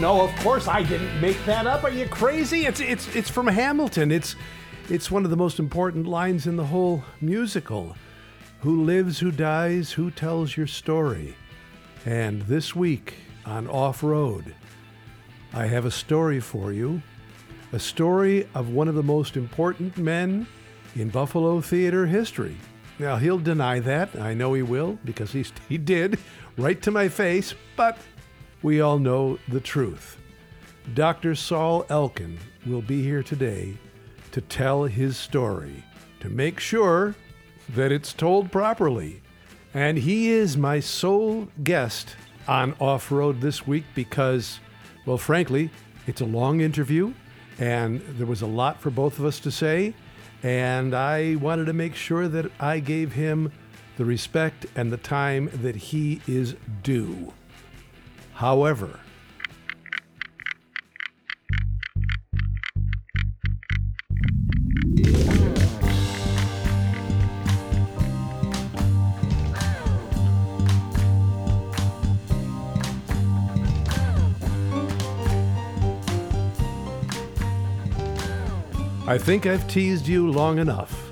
[0.00, 0.22] no.
[0.22, 1.84] Of course, I didn't make that up.
[1.84, 2.66] Are you crazy?
[2.66, 4.10] It's it's it's from Hamilton.
[4.10, 4.36] It's
[4.88, 7.96] it's one of the most important lines in the whole musical.
[8.60, 11.36] Who lives, who dies, who tells your story?
[12.04, 13.14] And this week
[13.44, 14.54] on Off Road,
[15.52, 17.02] I have a story for you.
[17.72, 20.46] A story of one of the most important men
[20.96, 22.56] in Buffalo theater history.
[22.98, 24.18] Now, he'll deny that.
[24.18, 26.18] I know he will because he's, he did
[26.56, 27.98] right to my face, but
[28.62, 30.16] we all know the truth.
[30.94, 31.34] Dr.
[31.34, 33.76] Saul Elkin will be here today
[34.32, 35.84] to tell his story,
[36.20, 37.14] to make sure
[37.70, 39.22] that it's told properly.
[39.74, 44.60] And he is my sole guest on Off Road this week because,
[45.04, 45.70] well, frankly,
[46.06, 47.12] it's a long interview
[47.58, 49.94] and there was a lot for both of us to say.
[50.42, 53.52] And I wanted to make sure that I gave him
[53.96, 57.32] the respect and the time that he is due.
[58.38, 59.00] However,
[79.04, 81.10] I think I've teased you long enough.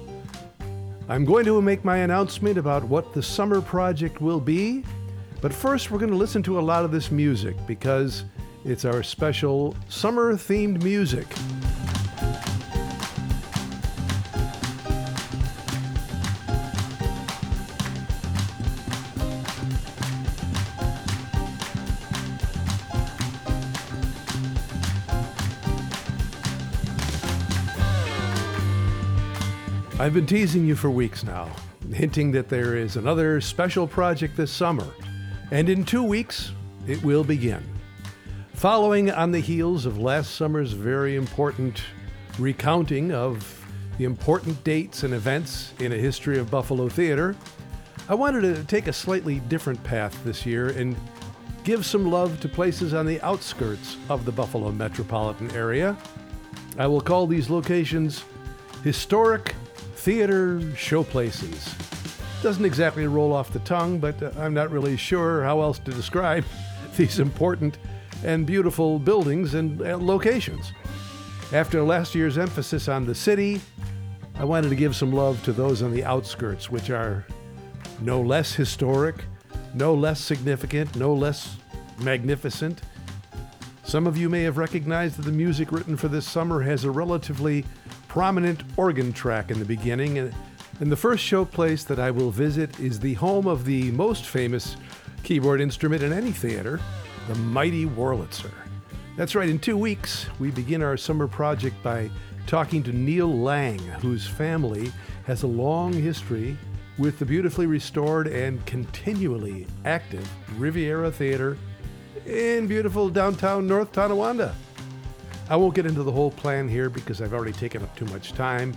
[1.09, 4.85] I'm going to make my announcement about what the summer project will be,
[5.41, 8.25] but first we're going to listen to a lot of this music because
[8.65, 11.27] it's our special summer themed music.
[29.99, 31.51] I've been teasing you for weeks now,
[31.93, 34.87] hinting that there is another special project this summer,
[35.51, 36.53] and in two weeks
[36.87, 37.63] it will begin.
[38.55, 41.83] Following on the heels of last summer's very important
[42.39, 43.65] recounting of
[43.99, 47.37] the important dates and events in a history of Buffalo theater,
[48.09, 50.97] I wanted to take a slightly different path this year and
[51.65, 55.97] give some love to places on the outskirts of the Buffalo metropolitan area.
[56.79, 58.25] I will call these locations
[58.85, 59.55] historic
[59.97, 61.86] theater showplaces.
[62.43, 65.91] Doesn't exactly roll off the tongue, but uh, I'm not really sure how else to
[65.91, 66.45] describe
[66.97, 67.79] these important
[68.25, 70.73] and beautiful buildings and uh, locations.
[71.53, 73.61] After last year's emphasis on the city,
[74.35, 77.27] I wanted to give some love to those on the outskirts, which are
[78.01, 79.25] no less historic,
[79.75, 81.57] no less significant, no less
[82.01, 82.83] magnificent.
[83.85, 86.91] Some of you may have recognized that the music written for this summer has a
[86.91, 87.65] relatively
[88.09, 90.19] prominent organ track in the beginning.
[90.19, 90.35] And,
[90.81, 94.77] and the first showplace that I will visit is the home of the most famous
[95.23, 96.81] keyboard instrument in any theater,
[97.29, 98.53] the mighty Wurlitzer.
[99.17, 102.11] That's right, in two weeks, we begin our summer project by
[102.47, 104.93] talking to Neil Lang, whose family
[105.27, 106.57] has a long history
[106.99, 110.29] with the beautifully restored and continually active
[110.59, 111.57] Riviera Theater
[112.27, 114.55] in beautiful downtown North Tonawanda.
[115.49, 118.33] I won't get into the whole plan here because I've already taken up too much
[118.33, 118.77] time,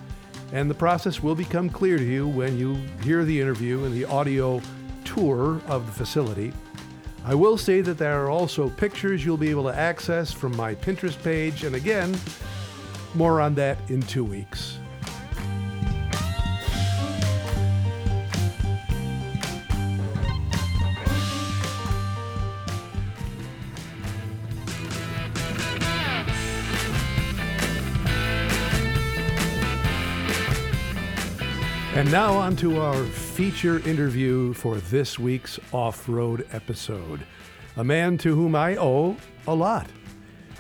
[0.52, 4.06] and the process will become clear to you when you hear the interview and the
[4.06, 4.62] audio
[5.06, 6.52] tour of the facility.
[7.26, 10.74] I will say that there are also pictures you'll be able to access from my
[10.74, 12.18] Pinterest page, and again,
[13.14, 14.79] more on that in two weeks.
[32.00, 37.26] And now, on to our feature interview for this week's off road episode.
[37.76, 39.90] A man to whom I owe a lot.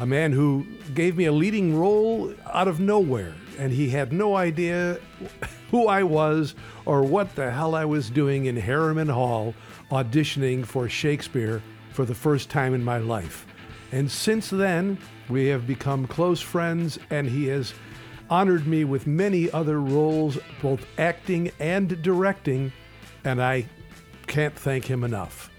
[0.01, 4.35] A man who gave me a leading role out of nowhere, and he had no
[4.35, 4.99] idea
[5.71, 6.55] who I was
[6.85, 9.55] or what the hell I was doing in Harriman Hall
[9.91, 13.47] auditioning for Shakespeare for the first time in my life.
[13.93, 14.97] And since then,
[15.29, 17.73] we have become close friends, and he has
[18.29, 22.71] honored me with many other roles, both acting and directing,
[23.23, 23.65] and I
[24.27, 25.49] can't thank him enough.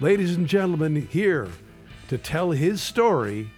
[0.00, 1.48] Ladies and gentlemen, here
[2.08, 3.50] to tell his story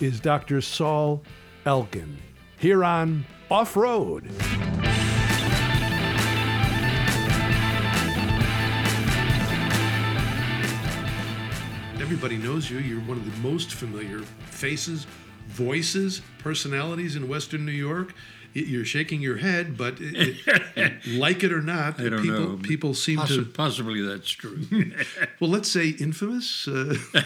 [0.00, 0.60] is Dr.
[0.60, 1.22] Saul
[1.64, 2.18] Elkin,
[2.58, 4.30] here on Off Road.
[12.00, 12.78] Everybody knows you.
[12.78, 15.06] You're one of the most familiar faces
[15.52, 18.14] voices, personalities in Western New York.
[18.54, 20.36] you're shaking your head, but it,
[20.76, 22.58] it, like it or not, people know.
[22.62, 23.44] people seem Possi- to.
[23.46, 24.58] Possibly that's true.
[25.40, 26.68] Well, let's say infamous.
[26.68, 26.94] Uh,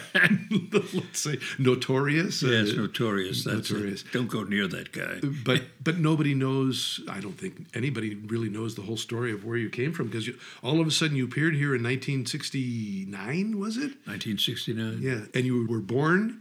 [0.72, 2.42] let's say notorious.
[2.42, 3.44] uh, yes, notorious.
[3.44, 4.02] That's notorious.
[4.02, 4.12] It.
[4.12, 5.20] Don't go near that guy.
[5.44, 7.00] but but nobody knows.
[7.10, 10.30] I don't think anybody really knows the whole story of where you came from because
[10.62, 13.58] all of a sudden you appeared here in 1969.
[13.58, 13.92] Was it?
[14.06, 16.40] 1969 Yeah, and you were born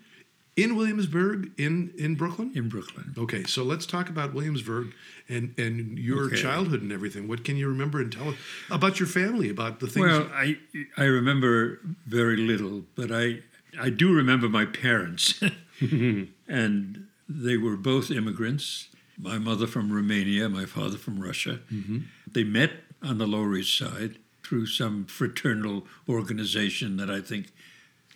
[0.55, 2.51] in Williamsburg in in Brooklyn.
[2.55, 3.13] in Brooklyn.
[3.17, 4.93] Okay, so let's talk about Williamsburg
[5.27, 6.41] and and your Okay.
[6.41, 7.27] childhood and everything.
[7.27, 8.35] What can you remember and tell us
[8.69, 10.05] about your family, about the things?
[10.07, 10.57] Well, I
[10.97, 13.41] I remember very little, but I
[13.77, 15.41] I do remember my parents,
[16.47, 18.87] and they were both immigrants.
[19.17, 21.59] My mother from Romania, my father from Russia.
[21.73, 21.99] Mm-hmm.
[22.29, 22.71] They met
[23.01, 27.47] on the Lower East Side through some fraternal organization that I think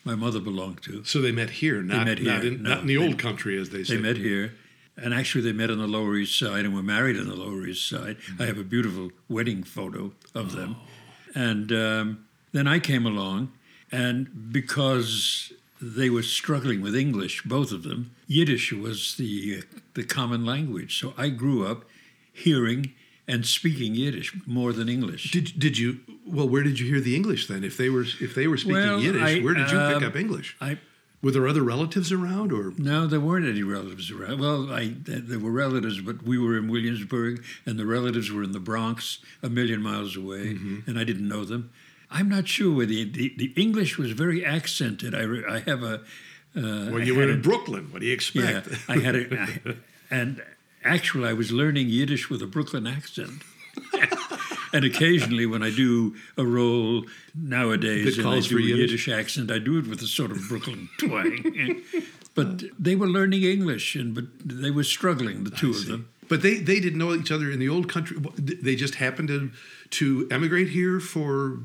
[0.04, 1.04] my mother belonged to.
[1.04, 2.70] so they met here, not met not in no.
[2.70, 3.96] not in the They- old country, as they say.
[3.96, 4.54] They met here,
[4.98, 7.66] and actually they met on the Lower East Side and were married on the Lower
[7.68, 8.18] East Side.
[8.40, 10.76] I have a beautiful wedding photo of them.
[11.36, 13.52] And um, then I came along,
[13.92, 19.64] and because they were struggling with English, both of them, Yiddish was the
[19.94, 21.00] the common language.
[21.00, 21.86] So I grew up
[22.34, 22.94] hearing
[23.30, 25.32] and speaking Yiddish more than English.
[25.32, 26.00] Did did you?
[26.26, 27.64] Well, where did you hear the English then?
[27.64, 30.04] If they were if they were speaking Well, Yiddish, I, where did you pick um,
[30.04, 30.58] up English?
[30.60, 30.78] I
[31.22, 34.40] Were there other relatives around, or No, there weren't any relatives around.
[34.40, 38.54] Well, I, there were relatives, but we were in Williamsburg, and the relatives were in
[38.54, 40.46] the Bronx, a million miles away,
[40.88, 41.72] and I didn't know them.
[42.12, 45.14] I'm not sure where the, the, the English was very accented.
[45.14, 45.96] I, re, I have a.
[46.56, 47.92] Uh, well, you were a- in Brooklyn?
[47.92, 48.90] What do you Yeah, expect?
[48.90, 49.24] I had a.
[49.40, 49.76] I,
[50.20, 50.42] and
[50.84, 53.44] actually, I was learning Yiddish with a Brooklyn accent.
[54.74, 57.06] and occasionally, when I do a role
[57.36, 58.92] nowadays That and I calls do for a Yiddish?
[58.92, 61.82] Yiddish accent, I do it with a sort of Brooklyn twang.
[62.36, 66.10] but they were learning English, and but they were struggling, the two of them.
[66.28, 68.16] But they, they didn't know each other in the old country.
[68.38, 69.52] They just happened to
[69.92, 71.58] to emigrate here for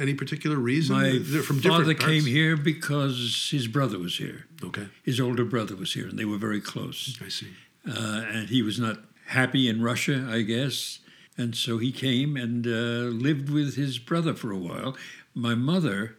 [0.00, 0.96] any particular reason.
[0.96, 4.46] My They're from father came here because his brother was here.
[4.64, 7.18] Okay, His older brother was here, and they were very close.
[7.22, 7.48] I see.
[7.88, 11.00] Uh, and he was not happy in Russia, I guess.
[11.38, 14.96] And so he came and uh, lived with his brother for a while.
[15.34, 16.16] My mother,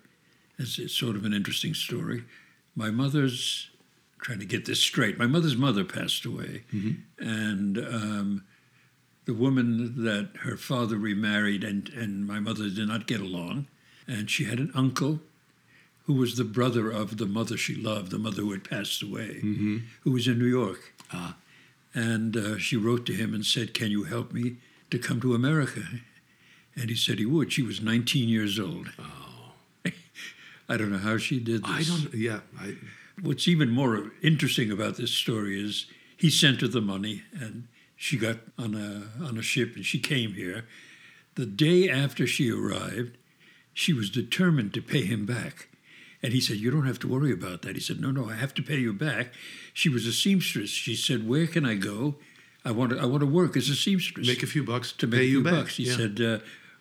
[0.59, 2.23] it's, it's sort of an interesting story.
[2.75, 3.69] My mother's
[4.15, 5.17] I'm trying to get this straight.
[5.19, 6.63] My mother's mother passed away,
[7.19, 8.43] and um,
[9.25, 13.67] the woman that her father remarried and, and my mother did not get along.
[14.07, 15.19] And she had an uncle
[16.05, 19.39] who was the brother of the mother she loved, the mother who had passed away,
[20.03, 20.93] who was in New York.
[21.97, 24.57] And uh, she wrote to him and said, Can you help me
[24.91, 25.81] to come to America?
[26.75, 27.51] And he said he would.
[27.51, 28.91] She was 19 years old.
[28.99, 29.53] Oh.
[30.69, 31.71] I don't know how she did this.
[31.71, 32.13] I don't.
[32.13, 32.75] Yeah, I,
[33.19, 38.15] What's even more interesting about this story is he sent her the money and she
[38.15, 40.65] got on a, on a ship and she came here.
[41.33, 43.17] The day after she arrived,
[43.73, 45.69] she was determined to pay him back.
[46.23, 47.75] And he said, You don't have to worry about that.
[47.75, 49.33] He said, No, no, I have to pay you back.
[49.73, 50.69] She was a seamstress.
[50.69, 52.15] She said, Where can I go?
[52.65, 55.07] I want to, I want to work as a seamstress make a few bucks to,
[55.07, 55.53] pay make a you few back.
[55.53, 55.77] bucks.
[55.77, 55.95] He Yeah.
[55.95, 56.39] said, uh,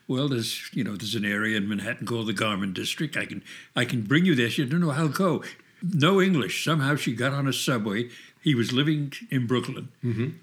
[0.08, 3.16] "Well, there's you know there's an area in Manhattan called the Garment District.
[3.16, 3.42] I can
[3.76, 5.44] I can bring you there." She said, "No, no, I'll go."
[5.82, 6.64] No English.
[6.64, 8.08] Somehow she got on a subway.
[8.42, 9.88] He was living in Brooklyn,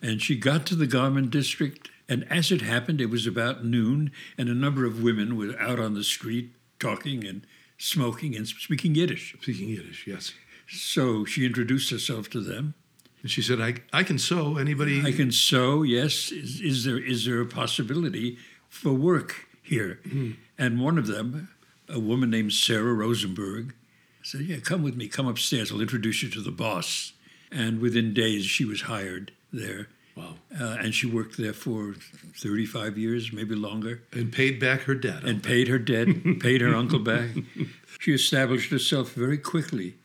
[0.01, 1.89] and she got to the Garment District.
[2.07, 5.79] And as it happened, it was about noon, and a number of women were out
[5.79, 7.45] on the street talking and
[7.77, 9.35] smoking and speaking Yiddish.
[9.41, 10.33] Speaking Yiddish, yes.
[10.67, 12.73] So she introduced herself to them.
[13.21, 14.57] And she said, "I I can sew.
[14.57, 15.01] Anybody?
[15.01, 15.83] I can sew.
[15.83, 16.31] Yes.
[16.31, 18.37] Is, is there is there a possibility
[18.69, 19.99] for work here?
[20.09, 20.31] Hmm.
[20.57, 21.49] And one of them,
[21.87, 23.73] a woman named Sarah Rosenberg,
[24.21, 25.07] said, "Yeah, come with me.
[25.07, 25.71] Come upstairs.
[25.71, 27.13] I'll introduce you to the boss."
[27.51, 30.35] And within days, she was hired there, wow.
[30.59, 31.95] uh, and she worked there for
[32.37, 35.23] thirty-five years, maybe longer, And paid back her debt.
[35.23, 36.07] and paid her debt,
[36.39, 37.29] paid her uncle back.
[37.99, 39.95] She established herself very quickly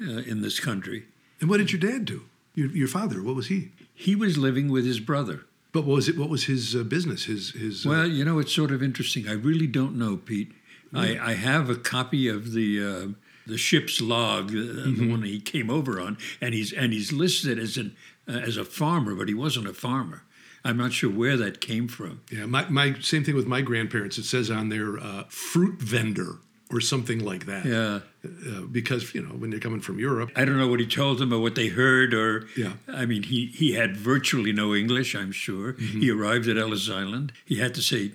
[0.00, 1.04] uh, in this country.
[1.40, 2.22] And what did your dad do?
[2.54, 3.22] Your, your father?
[3.22, 3.70] What was he?
[3.94, 5.44] He was living with his brother.
[5.72, 6.16] But what was it?
[6.18, 7.24] What was his uh, business?
[7.24, 7.86] His his.
[7.86, 9.28] uh, Well, you know, it's sort of interesting.
[9.28, 10.52] I really don't know, Pete.
[10.94, 13.06] I, I have a copy of the uh,
[13.46, 17.58] the ship's log, uh, the one he came over on, and he's and he's listed
[17.58, 17.94] as an
[18.28, 20.22] uh, as a farmer, but he wasn't a farmer.
[20.64, 22.20] I'm not sure where that came from.
[22.30, 24.18] yeah, my, my same thing with my grandparents.
[24.18, 26.38] It says on their uh, fruit vendor
[26.70, 27.64] or something like that.
[27.64, 30.30] Yeah, Uh, because you know when they're coming from Europe.
[30.36, 32.72] I don't know what he told them or what they heard, or Yeah.
[32.88, 35.14] I mean, he he had virtually no English.
[35.14, 37.32] I'm sure he arrived at Ellis Island.
[37.46, 38.12] He had to say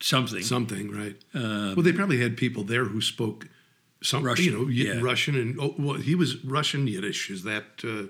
[0.00, 0.42] something.
[0.42, 1.16] Something, right?
[1.34, 3.48] well, they probably had people there who spoke
[4.02, 5.00] some, Russian, you know, yeah.
[5.02, 7.30] Russian, and oh, well, he was Russian Yiddish.
[7.30, 8.06] Is that uh,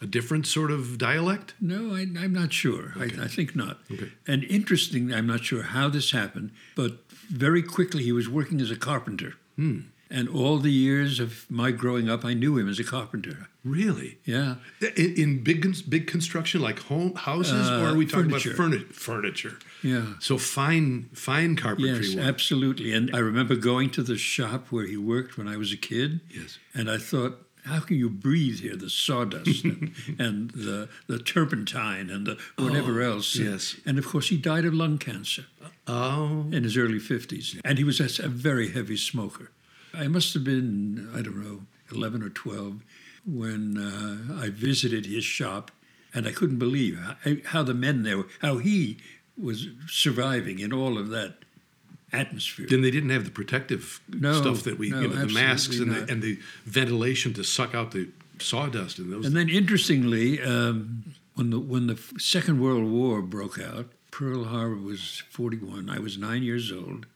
[0.00, 1.54] a different sort of dialect?
[1.60, 2.92] No, I, I'm not sure.
[2.96, 3.78] I, I think not.
[3.90, 4.12] Okay.
[4.26, 8.70] And interesting, I'm not sure how this happened, but very quickly he was working as
[8.70, 9.34] a carpenter.
[9.56, 9.80] Hmm.
[10.10, 13.48] And all the years of my growing up, I knew him as a carpenter.
[13.62, 14.16] Really?
[14.24, 14.54] Yeah.
[14.96, 18.54] In, in big big construction like home houses, or Uh, are we talking furniture.
[18.54, 19.58] about furni- furniture?
[19.82, 20.14] Yeah.
[20.20, 22.24] So fine, fine carpentry Yes, work.
[22.24, 22.94] absolutely.
[22.94, 26.20] And I remember going to the shop where he worked when I was a kid.
[26.30, 26.58] Yes.
[26.72, 28.76] And I thought, how can you breathe here?
[28.76, 33.38] The sawdust and, and the the turpentine and the whatever else.
[33.38, 33.76] Oh, yes.
[33.86, 35.44] And of course, he died of lung cancer
[35.86, 39.50] Oh, in his early fifties, and he was a, a very heavy smoker.
[39.94, 42.82] I must have been, I don't know, eleven or twelve
[43.24, 45.70] when uh, I visited his shop,
[46.14, 48.98] and I couldn't believe how, how the men there, how he
[49.36, 51.44] was surviving in all of that
[52.12, 52.66] atmosphere.
[52.68, 55.78] then they didn't have the protective No, stuff that we, no, you know, the masks
[55.78, 59.26] and the, and the ventilation to suck out the sawdust and those.
[59.26, 64.76] And then, interestingly, um, when the when the Second World War broke out, Pearl Harbor
[64.76, 65.88] was 41.
[65.90, 67.06] I was nine years old.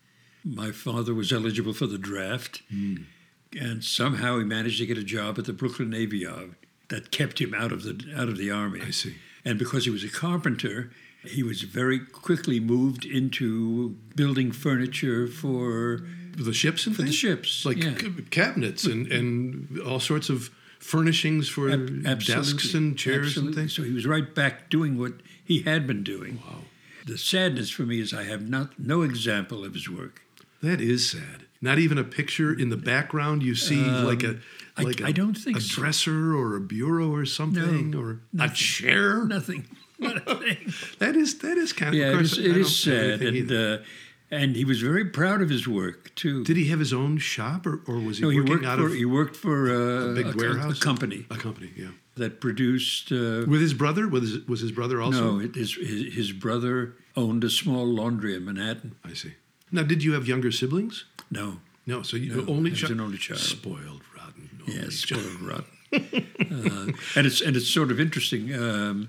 [0.44, 5.38] My father was eligible for the draft, and somehow he managed to get a job
[5.38, 6.54] at the Brooklyn Navy Yard
[6.88, 8.80] that kept him out of the out of the army.
[8.82, 9.14] I see.
[9.44, 10.90] And because he was a carpenter,
[11.24, 16.02] he was very quickly moved into building furniture for
[16.36, 17.96] the ships and for the ships, like yeah.
[17.96, 23.48] c- cabinets and, and all sorts of furnishings for Ab- desks and chairs Absolutely.
[23.48, 23.72] and things.
[23.74, 25.12] So he was right back doing what
[25.44, 26.40] he had been doing.
[26.44, 26.60] Wow.
[27.06, 30.22] The sadness for me is I have not no example of his work.
[30.62, 31.46] That is sad.
[31.60, 33.42] Not even a picture in the background.
[33.42, 34.30] You see like a
[34.76, 35.80] Um, like a I don't think a so.
[35.82, 39.24] dresser or a bureau or something or a chair.
[39.26, 39.66] Nothing.
[40.98, 42.00] That is that is kind of.
[42.00, 43.78] yeah, of it course, is, it is sad, and uh,
[44.30, 46.44] and he was very proud of his work too.
[46.44, 48.78] Did he have his own shop or, or was he no, he working worked out
[48.78, 50.78] for of he worked for uh, big a, warehouse?
[50.78, 51.88] a company A company, yeah.
[52.16, 53.12] that produced.
[53.12, 54.08] Uh, With his brother?
[54.08, 55.32] Was his, was his brother also?
[55.38, 58.94] no, it, his, his his brother owned a small laundry in Manhattan.
[59.04, 59.32] I see.
[59.70, 61.04] Now, did you have younger siblings?
[61.30, 62.92] No, No, so you No, only I was child.
[62.92, 63.40] an only child.
[63.40, 64.48] Spoiled, rotten.
[64.66, 65.64] only Yes, spoiled rotten.
[65.92, 68.54] uh, and it's and it's sort of interesting.
[68.54, 69.08] Um,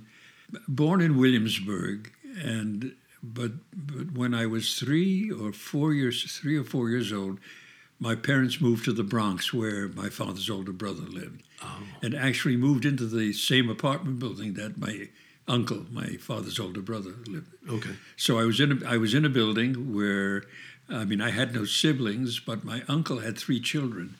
[0.67, 6.63] born in Williamsburg, and but but when I was three or four years, three or
[6.63, 7.39] four years old,
[7.99, 11.83] my parents moved to the Bronx, where my father's older brother lived, oh.
[12.01, 15.07] and actually moved into the same apartment building that my
[15.47, 17.47] uncle, my father's older brother, lived.
[17.69, 17.95] Okay.
[18.17, 20.43] So I was in a, I was in a building where,
[20.89, 24.15] I mean, I had no siblings, but my uncle had three children,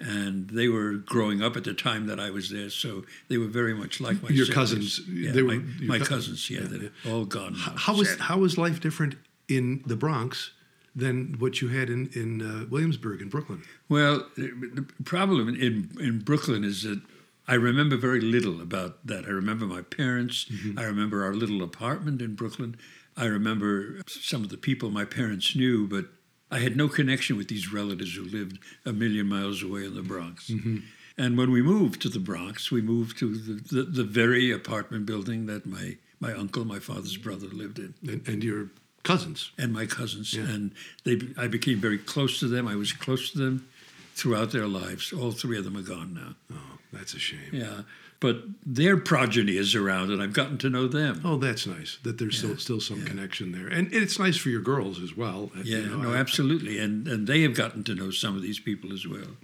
[0.00, 2.70] and they were growing up at the time that I was there.
[2.70, 4.54] So they were very much like my Your siblings.
[4.54, 6.50] cousins, Yeah, they were- my, your my cou- cousins.
[6.50, 7.52] Yeah, they're all gone.
[7.54, 9.14] now, How was how was life different
[9.48, 10.52] in the Bronx
[10.94, 13.62] than what you had in in uh, Williamsburg in Brooklyn?
[13.88, 17.00] Well, the the problem in in Brooklyn is that
[17.48, 19.24] I remember very little about that.
[19.24, 20.46] I remember my parents.
[20.76, 22.76] I remember our little apartment in Brooklyn.
[23.16, 26.06] I remember some of the people my parents knew, but
[26.50, 30.02] I had no connection with these relatives who lived a million miles away in the
[30.02, 30.48] Bronx.
[30.48, 30.78] Mm-hmm.
[31.18, 35.06] And when we moved to the Bronx, we moved to the, the, the very apartment
[35.06, 38.68] building that my, my uncle, my father's brother, lived in And, and your
[39.02, 39.50] cousins.
[39.58, 40.72] and my cousins, and
[41.04, 42.68] they I became very close to them.
[42.68, 43.66] I was close to them
[44.14, 45.12] throughout their lives.
[45.12, 46.34] All three of them are gone now.
[46.52, 47.50] Oh, that's a shame.
[47.52, 47.82] Yeah,
[48.20, 51.20] but their progeny is around, and I've gotten to know them.
[51.24, 54.62] Oh, that's nice that there's still still some connection there, and it's nice for your
[54.62, 55.50] girls as well.
[55.56, 58.34] uh, Yeah, you know, no, I- absolutely, and and they have gotten to know some
[58.36, 59.36] of these people as well.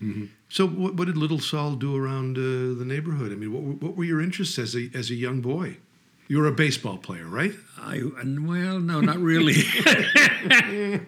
[0.49, 3.31] So, what, what did little Saul do around uh, the neighborhood?
[3.33, 5.77] I mean, what, were- what were your interests as a as a young boy?
[6.29, 7.53] You were a baseball player, right?
[7.79, 9.55] I and well, no, not really.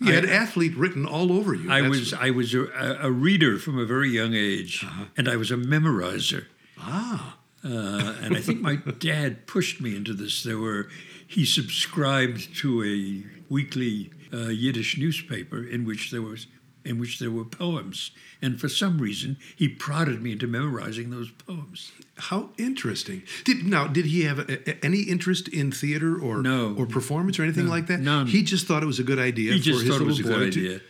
[0.00, 1.70] You had athlete written all over you.
[1.70, 2.64] I That's- was I was a,
[3.00, 4.84] a reader from a very young age,
[5.16, 6.46] and I was a memorizer.
[6.78, 7.38] Ah.
[7.64, 10.42] Uh, and I think my dad pushed me into this.
[10.42, 10.88] There were,
[11.26, 16.46] he subscribed to a weekly uh, Yiddish newspaper in which there was,
[16.84, 18.10] in which there were poems,
[18.42, 21.90] and for some reason he prodded me into memorizing those poems.
[22.18, 23.22] How interesting.
[23.44, 26.74] Did now did he have a, a- any interest in theater or No.
[26.76, 28.00] or performance or anything like that?
[28.00, 28.26] none.
[28.26, 30.20] He just thought it was a good idea He for just his thought it was
[30.20, 30.80] a good to- idea.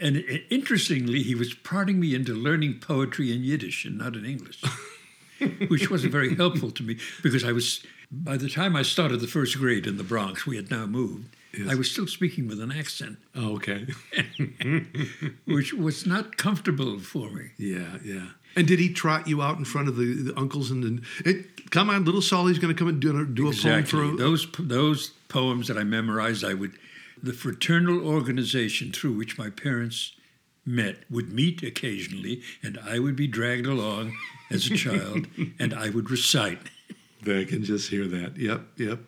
[0.00, 4.24] And uh, interestingly, he was prodding me into learning poetry in Yiddish and not in
[4.24, 4.62] English,
[5.68, 9.26] which wasn't very helpful to me because I was, by the time I started the
[9.26, 11.68] first grade in the Bronx, we had now moved, Yes.
[11.68, 13.88] I was still speaking with an accent, Oh, okay.
[15.46, 17.50] which was not comfortable for me.
[17.58, 18.26] yeah, yeah.
[18.56, 21.44] And did he trot you out in front of the, the uncles and then, hey,
[21.70, 23.70] come on, little Solly's going to come and do, do a Exactly.
[23.72, 26.72] poem for a, those those poems that I memorized, I would,
[27.22, 30.12] the fraternal organization through which my parents
[30.66, 34.16] met would meet occasionally, and I would be dragged along
[34.50, 35.26] as a child,
[35.58, 36.58] and I would recite.
[37.22, 38.36] I can just hear that.
[38.36, 38.98] Yep, yep.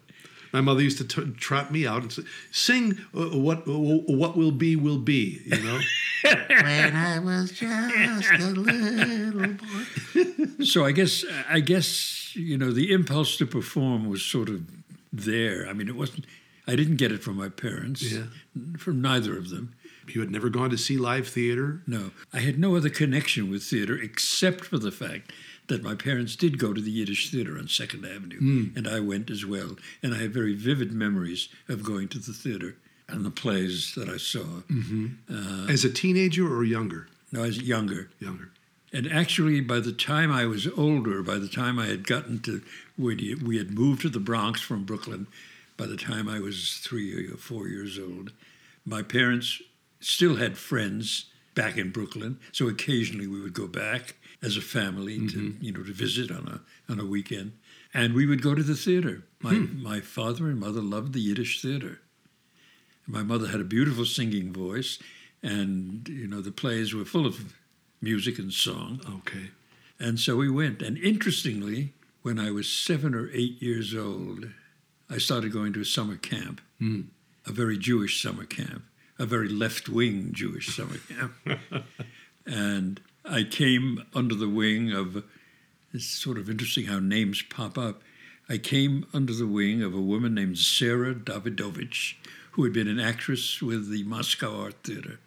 [0.52, 4.36] My mother used to t- trot me out and say, sing uh, what uh, what
[4.36, 5.40] will be will be.
[5.46, 5.80] You know.
[6.22, 10.64] when I was just a little boy.
[10.64, 14.62] so I guess I guess you know the impulse to perform was sort of
[15.12, 15.66] there.
[15.68, 16.26] I mean, it wasn't.
[16.66, 18.02] I didn't get it from my parents.
[18.02, 18.24] Yeah.
[18.78, 19.74] From neither of them.
[20.08, 21.82] You had never gone to see live theater.
[21.86, 25.32] No, I had no other connection with theater except for the fact
[25.68, 28.76] that my parents did go to the Yiddish Theater on Second Avenue, hmm.
[28.76, 29.76] and I went as well.
[30.02, 32.76] And I have very vivid memories of going to the theater
[33.08, 34.62] and the plays that I saw.
[34.70, 35.06] Mm-hmm.
[35.30, 37.08] Uh, as a teenager or younger?
[37.30, 38.10] No, I was younger.
[38.18, 38.50] Younger.
[38.92, 42.62] And actually, by the time I was older, by the time I had gotten to,
[42.98, 45.26] we we had moved to the Bronx from Brooklyn,
[45.76, 48.32] by the time I was three or four years old,
[48.84, 49.62] my parents
[50.04, 52.38] still had friends back in Brooklyn.
[52.52, 55.64] So occasionally we would go back as a family to, mm-hmm.
[55.64, 57.52] you know, to visit on a on a weekend,
[57.94, 59.22] and we would go to the theater.
[59.40, 59.82] My hmm.
[59.82, 62.00] my father and mother loved the Yiddish theater.
[63.06, 64.98] My mother had a beautiful singing voice,
[65.42, 67.54] and you know the plays were full of
[68.00, 69.00] music and song.
[69.16, 69.50] Okay.
[70.00, 70.82] And so we went.
[70.82, 71.92] And interestingly,
[72.22, 74.48] when I was seven or eight years old,
[75.08, 77.02] I started going to a summer camp, hmm.
[77.46, 78.82] a very Jewish summer camp,
[79.22, 81.32] a very left wing Jewish summer camp.
[82.44, 85.22] and I came under the wing of,
[85.94, 88.02] it's sort of interesting how names pop up.
[88.48, 92.14] I came under the wing of a woman named Sarah Davidovich,
[92.52, 95.20] who had been an actress with the Moscow Art Theater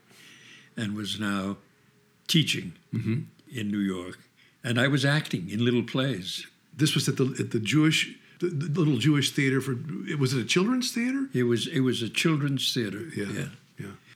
[0.75, 1.56] and was now
[2.28, 3.22] teaching mm-hmm.
[3.50, 4.20] in New York.
[4.62, 6.46] And I was acting in little plays.
[6.75, 9.78] This was at the at the Jewish the, the little Jewish theater for
[10.20, 11.30] was it a children's theater?
[11.34, 13.08] It was it was a children's theater.
[13.16, 13.32] Yeah.
[13.32, 13.48] Yeah.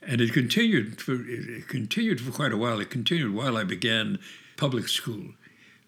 [0.02, 2.80] And it continued for it continued for quite a while.
[2.80, 4.18] It continued while I began
[4.56, 5.34] public school.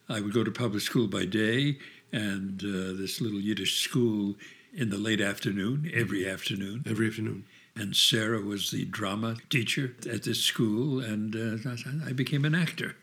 [0.09, 1.79] I would go to public school by day,
[2.13, 4.35] and uh, this little Yiddish school
[4.75, 6.85] in the late afternoon, every afternoon.
[6.87, 7.45] Every afternoon.
[7.75, 11.71] And Sarah was the drama teacher at this school, and uh,
[12.07, 12.97] I became an actor.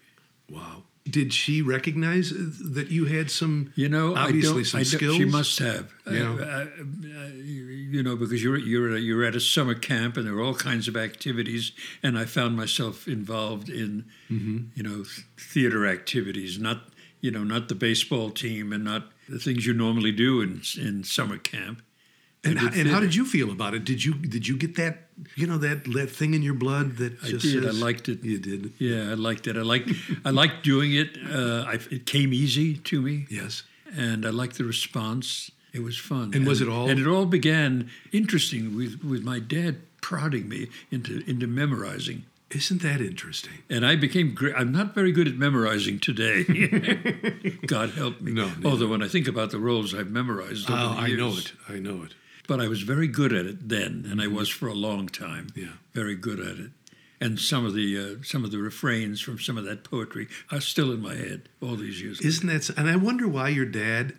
[0.49, 0.83] Wow.
[1.09, 5.15] Did she recognize that you had some You know, obviously some skills?
[5.15, 5.91] She must have.
[6.09, 6.31] Yeah.
[6.31, 10.25] Uh, uh, uh, you know, because you're you're at, you're at a summer camp and
[10.25, 11.71] there are all kinds of activities,
[12.03, 14.57] and I found myself involved in Mm-hmm.
[14.75, 15.05] you know
[15.37, 16.83] theater activities, not
[17.19, 21.03] you know not the baseball team and not the things you normally do in in
[21.03, 21.81] summer camp.
[22.43, 23.83] And, how, did and how did you feel about it?
[23.83, 27.21] Did you did you get that you know that that thing in your blood that
[27.23, 27.65] I just did.
[27.67, 28.23] I liked it.
[28.23, 28.71] You did.
[28.79, 29.57] Yeah, I liked it.
[29.57, 29.89] I liked
[30.23, 31.17] I liked doing it.
[31.29, 33.27] Uh, I, it came easy to me.
[33.29, 33.63] Yes.
[33.97, 35.51] and I liked the response.
[35.73, 36.31] It was fun.
[36.33, 40.67] And was it all- And it all began interesting with, with my dad prodding me
[40.91, 42.23] into into memorizing.
[42.51, 43.53] Isn't that interesting?
[43.69, 44.55] And I became great.
[44.55, 46.43] I'm not very good at memorizing today.
[47.67, 48.31] God help me.
[48.31, 48.67] No, neither.
[48.67, 51.51] Although when I think about the roles I've memorized over Oh, I know it.
[51.67, 52.13] I know it.
[52.49, 55.45] But I was very good at it then, and I was for a long time.
[55.51, 55.59] Mm-hmm.
[55.61, 55.73] Yeah.
[55.93, 56.71] Very good at it.
[57.21, 60.61] And some of the uh, some of the refrains from some of that poetry are
[60.61, 62.19] still in my head all these years.
[62.21, 62.55] Isn't that?
[62.69, 64.15] s- And I wonder why your dad,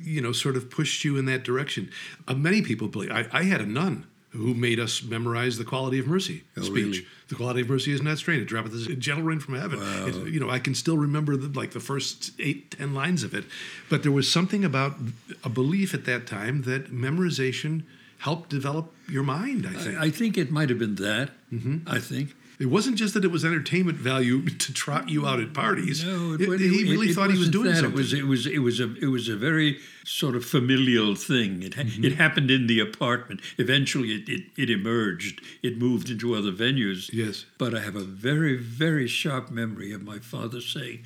[0.00, 1.90] you know, sort of pushed you in that direction.
[2.28, 3.10] Uh, many people believe.
[3.10, 6.74] I, I had a nun who made us memorize the quality of mercy Oh, speech.
[6.74, 7.06] really?
[7.28, 9.78] The quality of mercy is not strained; it droppeth as a gentle rain from heaven.
[9.82, 13.34] It- you know, I can still remember the, like the first eight, ten lines of
[13.34, 13.44] it.
[13.88, 14.96] But there was something about
[15.44, 17.82] a belief at that time that memorization
[18.18, 19.66] helped develop your mind.
[19.66, 19.98] I think.
[19.98, 21.30] I think it might have been that.
[21.52, 21.78] Mm-hmm.
[21.88, 22.34] I think.
[22.60, 26.04] It wasn't just that it was entertainment value to trot you out at parties.
[26.04, 27.76] No, it, It- it- he really thought he was doing that.
[27.78, 27.92] something.
[27.92, 31.62] It was it was it was a it was a very sort of familial thing.
[31.62, 32.04] It Mm-hmm.
[32.04, 33.40] it happened in the apartment.
[33.58, 35.40] Eventually, it, it it emerged.
[35.62, 37.10] It moved into other venues.
[37.12, 37.46] Yes.
[37.58, 40.98] But I have a very very sharp memory of my father saying,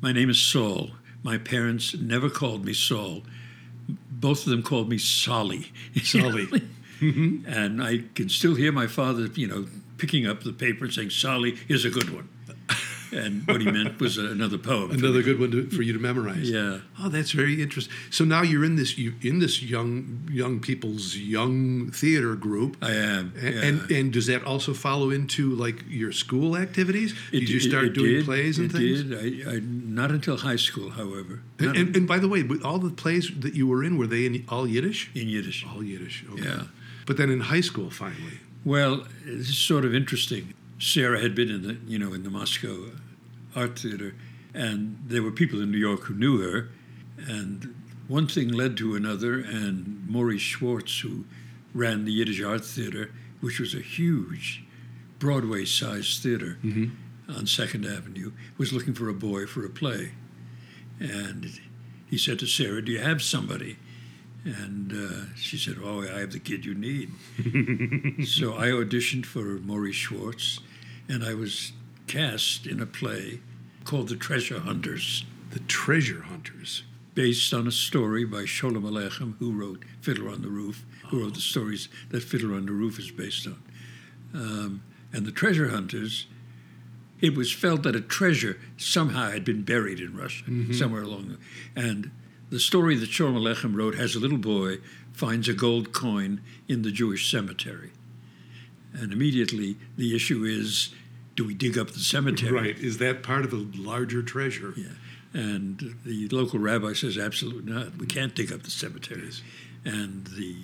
[0.00, 0.90] "My name is Saul.
[1.24, 3.24] My parents never called me Saul.
[4.10, 5.72] Both of them called me Solly.
[6.02, 6.46] Solly.
[7.00, 9.66] and I can still hear my father, you know,
[10.04, 12.28] picking up the paper and saying, "Solly is a good one."
[13.12, 14.90] and what he meant was another poem.
[14.90, 16.50] Another good one to, for you to memorize.
[16.50, 16.78] Yeah.
[17.00, 17.94] Oh, that's very interesting.
[18.10, 22.76] So now you're in this you in this young young people's young theater group.
[22.82, 23.32] I am.
[23.40, 23.50] Yeah.
[23.66, 27.14] And and does that also follow into like your school activities?
[27.32, 29.04] It- did you start it doing did, plays and it things?
[29.04, 29.46] Did.
[29.48, 31.42] I, I, not until high school, however.
[31.58, 34.26] And, and, and by the way, all the plays that you were in, were they
[34.26, 35.10] in all Yiddish?
[35.14, 35.64] in Yiddish.
[35.72, 36.24] All Yiddish.
[36.32, 36.42] Okay.
[36.42, 36.62] Yeah.
[37.06, 38.40] But then in high school, finally.
[38.64, 40.54] Well, it's sort of interesting.
[40.78, 42.92] Sarah had been in the, you know, in the Moscow
[43.54, 44.14] Art Theater,
[44.54, 46.70] and there were people in New York who knew her,
[47.18, 47.74] and
[48.08, 51.24] one thing led to another, and Maurice Schwartz, who
[51.74, 54.64] ran the Yiddish Art Theater, which was a huge,
[55.18, 56.90] Broadway sized theater mm-hmm.
[57.32, 60.12] on Second Avenue, was looking for a boy for a play.
[60.98, 61.60] And
[62.06, 63.76] he said to Sarah, Do you have somebody?
[64.44, 67.10] And uh, she said, Oh, I have the kid you need.
[68.26, 70.60] so I auditioned for Maurice Schwartz,
[71.08, 71.72] and I was
[72.06, 73.40] cast in a play
[73.84, 76.82] called The Treasure Hunters, The Treasure Hunters.
[77.14, 81.34] based on a story by Sholem Aleichem, who wrote Fiddler on the Roof, who wrote
[81.34, 83.62] the stories that Fiddler on the Roof is based on.
[84.34, 86.26] Um, and The Treasure Hunters,
[87.20, 91.28] it was felt that a treasure somehow had been buried in Russia, somewhere along.
[91.76, 92.10] The, and
[92.50, 94.78] the story that Sholem Aleichem wrote has a little boy
[95.12, 97.92] finds a gold coin in the Jewish cemetery.
[98.92, 100.94] And immediately the issue is
[101.36, 102.52] do we dig up the cemetery?
[102.52, 102.78] Right.
[102.78, 104.72] Is that part of a larger treasure?
[104.76, 104.92] Yeah.
[105.32, 107.96] And the local rabbi says, absolutely not.
[107.96, 109.42] We can't dig up the cemeteries.
[109.84, 110.56] And the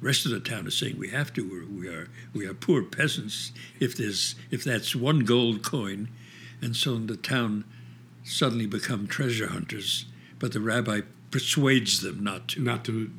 [0.00, 1.48] rest of the town is saying we have to.
[1.48, 3.52] We're, we are we are poor peasants.
[3.80, 6.08] If there's if that's one gold coin,
[6.60, 7.64] and so the town
[8.24, 10.06] suddenly become treasure hunters.
[10.38, 11.02] But the rabbi
[11.40, 12.60] persuades them not to.
[12.62, 13.10] Not to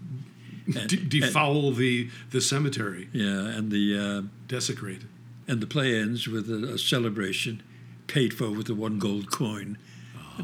[0.75, 5.03] And- de- defoul the, the cemetery, Yeah, and the uh, desecrate.
[5.47, 7.61] and the play ends with a, a celebration,
[8.07, 9.77] paid for with the one gold coin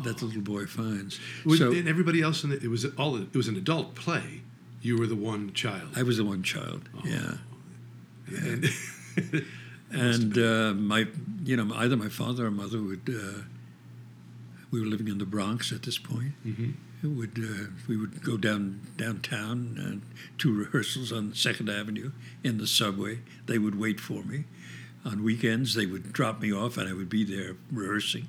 [0.06, 1.20] that the little boy finds.
[1.58, 4.42] So and everybody else in it, it was all it was an adult play.
[4.82, 5.90] You were the one child.
[5.96, 6.82] I was the one child.
[7.04, 7.34] Yeah.
[8.28, 8.70] And-
[9.92, 11.06] and uh, my
[11.46, 13.42] you know either my father or mother would uh,
[14.72, 16.34] we were living in the Bronx at this point
[17.10, 20.02] would uh, we would go down downtown and
[20.38, 22.12] to rehearsals on Second Avenue
[22.44, 24.46] in the subway they would wait for me
[25.06, 28.28] on weekends they would drop me off and I would be there rehearsing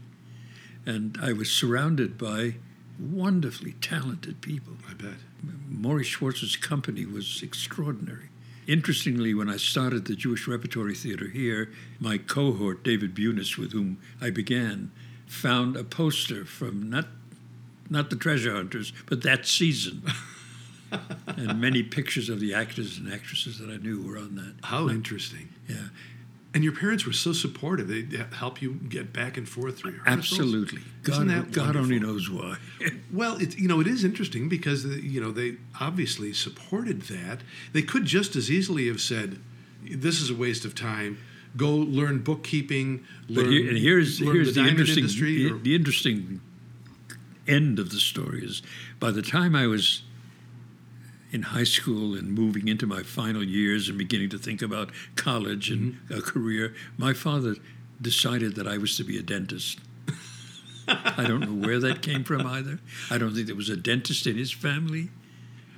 [0.87, 2.57] and I was surrounded by
[2.99, 5.19] wonderfully talented people I bet.
[5.69, 8.29] Maurice Schwartz's company was extraordinary.
[8.67, 13.99] Interestingly, when I started the Jewish Repertory Theater here, my cohort, David Bunis, with whom
[14.23, 14.91] I began,
[15.27, 17.09] found a poster from not
[17.90, 20.03] not the Treasure Hunters, but that season.
[21.27, 24.55] and many pictures of the actors and actresses that I knew were on that.
[24.62, 25.49] How interesting.
[25.68, 25.88] Yeah,
[26.55, 27.88] And your parents were so supportive.
[27.88, 30.18] They help you get back and forth through rehearsals.
[30.40, 30.83] absolutely.
[31.09, 32.59] Isn't God, that God only knows why.
[33.12, 37.42] Well, it, you know, it is interesting because uh, you know they obviously supported that.
[37.73, 39.38] They could just as easily have said,
[39.88, 41.18] "This is a waste of time.
[41.57, 43.05] Go learn bookkeeping.
[43.29, 46.40] Learn, But here, and here's learn here's the, the, interesting industry." the, or- the interesting
[47.47, 48.63] end of the story is
[49.01, 50.03] by the time I was
[51.33, 55.69] in high school and moving into my final years and beginning to think about college
[55.71, 56.15] and mm-hmm.
[56.15, 57.57] a career, my father
[58.01, 59.81] decided that I was to be a dentist.
[60.89, 62.79] I don't know where that came from either.
[63.11, 65.11] I don't think there was a dentist in his family.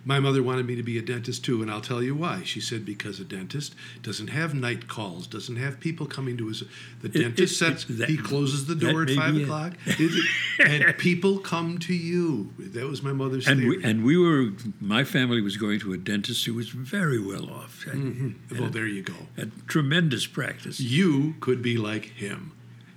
[0.09, 2.45] My mother wanted me to be a dentist too, and I'll tell you why.
[2.45, 6.62] She said because a dentist doesn't have night calls, doesn't have people coming to his.
[7.03, 7.85] The dentist it- sets.
[7.87, 10.25] that- he closes the door at five o'clock, it-
[10.64, 12.53] and people come to you.
[12.57, 13.79] That was my mother's And theory.
[13.79, 17.51] we, and we were, my family was going to a dentist who was very well
[17.51, 18.61] off, had, mm-hmm.
[18.61, 19.14] well, there you go.
[19.37, 20.79] A tremendous practice.
[20.79, 22.53] You could be like him.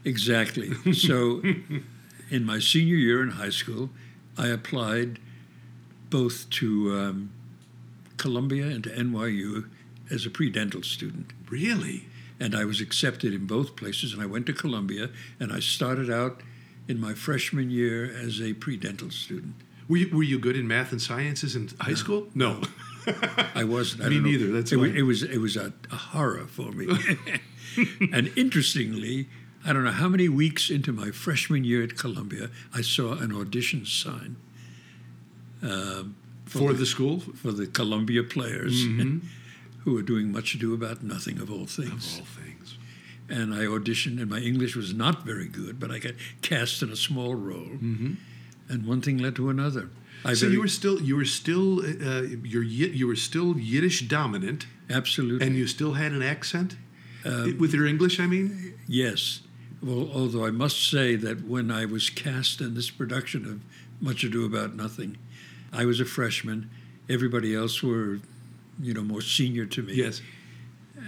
[0.05, 0.93] Exactly.
[0.93, 1.41] So,
[2.29, 3.89] in my senior year in high school,
[4.37, 5.17] I applied
[6.09, 7.31] both to um,
[8.17, 9.69] Columbia and to NYU
[10.11, 12.05] as a pre-dental student, Really?
[12.39, 14.13] and I was accepted in both places.
[14.13, 16.41] And I went to Columbia, and I started out
[16.87, 19.55] in my freshman year as a pre-dental student.
[19.87, 22.27] Were you, were you good in math and sciences in high school?
[22.33, 22.61] No.
[23.55, 24.03] I wasn't.
[24.03, 24.21] I Me know.
[24.21, 26.87] neither, that's it, was, it was it was a, a horror for me.
[28.13, 29.27] and interestingly,
[29.65, 33.33] I don't know how many weeks into my freshman year at Columbia, I saw an
[33.35, 34.35] audition sign
[35.61, 37.19] um, For the school?
[37.19, 38.83] for the Columbia Players,
[39.83, 42.19] who were doing much ado about nothing of all things.
[42.19, 42.77] All things.
[43.29, 46.89] And I auditioned, and my English was not very good, but I got cast in
[46.89, 47.77] a small role.
[48.71, 49.89] And one thing led to another.
[50.25, 54.01] I So very- you were still you were still uh, you're you were still Yiddish
[54.07, 56.75] dominant, absolutely and you still had an accent
[57.25, 58.19] Um, with your English.
[58.19, 59.41] I mean, Yes.
[59.81, 63.61] Well, although I must say that when I was cast in this production of
[64.01, 65.17] Much Ado About Nothing,
[65.73, 66.69] I was a freshman.
[67.07, 68.19] Everybody else were,
[68.81, 69.93] you know, more senior to me.
[69.93, 70.21] yes,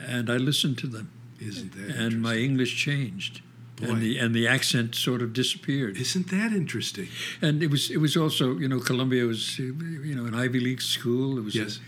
[0.08, 3.41] And I listened to them, isn't that and my English changed,
[3.76, 3.88] Boy.
[3.89, 5.97] and the and the accent sort of disappeared.
[5.97, 7.08] isn't that interesting?
[7.41, 10.82] And it was it was also you know Columbia was you know an Ivy League
[10.82, 11.38] school.
[11.38, 11.80] It was Yes,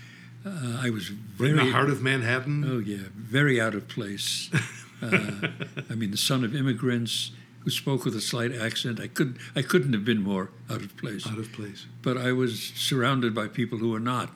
[0.44, 2.64] uh, I was right in very the heart of Manhattan.
[2.64, 4.50] Oh yeah, very out of place.
[5.02, 5.48] Uh,
[5.90, 7.32] I mean, the son of immigrants
[7.64, 9.00] who spoke with a slight accent.
[9.00, 11.26] I couldn't I couldn't have been more out of place.
[11.26, 11.86] Out of place.
[12.02, 14.30] But I was surrounded by people who were not,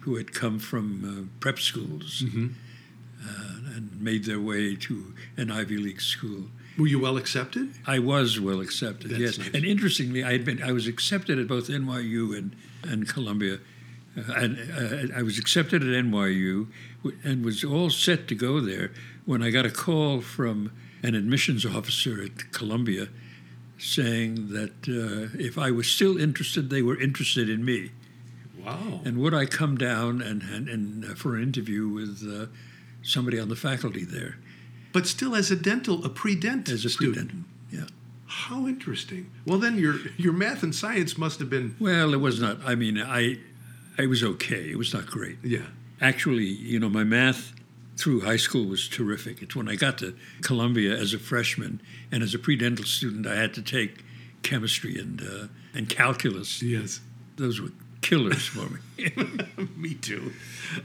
[0.00, 5.76] who had come from uh, prep schools, uh, and made their way to an Ivy
[5.78, 6.44] League school.
[6.78, 7.74] Were you well accepted?
[7.86, 9.38] I was well accepted, That's yes.
[9.38, 9.50] nice.
[9.54, 13.58] And interestingly, I had been I was accepted at both NYU and and Columbia,
[14.16, 14.58] uh, and
[15.12, 16.68] uh, I was accepted at NYU
[17.04, 18.92] w- and was all set to go there
[19.26, 23.08] when I got a call from an admissions officer at Columbia
[23.78, 27.90] saying that uh, if I was still interested, they were interested in me.
[28.62, 29.00] Wow.
[29.04, 32.46] And would I come down and, and, and uh, for an interview with uh,
[33.02, 34.36] somebody on the faculty there
[34.92, 37.30] But still, as a dental, a pre-dent as a student.
[37.30, 37.44] student?
[37.70, 37.86] Yeah.
[38.26, 39.30] How interesting.
[39.46, 41.74] Well, then your your math and science must have been.
[41.80, 42.58] Well, it was not.
[42.64, 43.38] I mean, I,
[43.98, 44.70] I was okay.
[44.70, 45.38] It was not great.
[45.42, 45.66] Yeah.
[46.00, 47.52] Actually, you know, my math
[48.00, 49.42] through high school was terrific.
[49.42, 53.36] It's when I got to Columbia as a freshman and as a pre-dental student, I
[53.36, 54.02] had to take
[54.42, 56.62] chemistry and uh, and calculus.
[56.62, 57.00] Yes.
[57.36, 59.12] Those were killers for me.
[59.76, 60.32] Me too.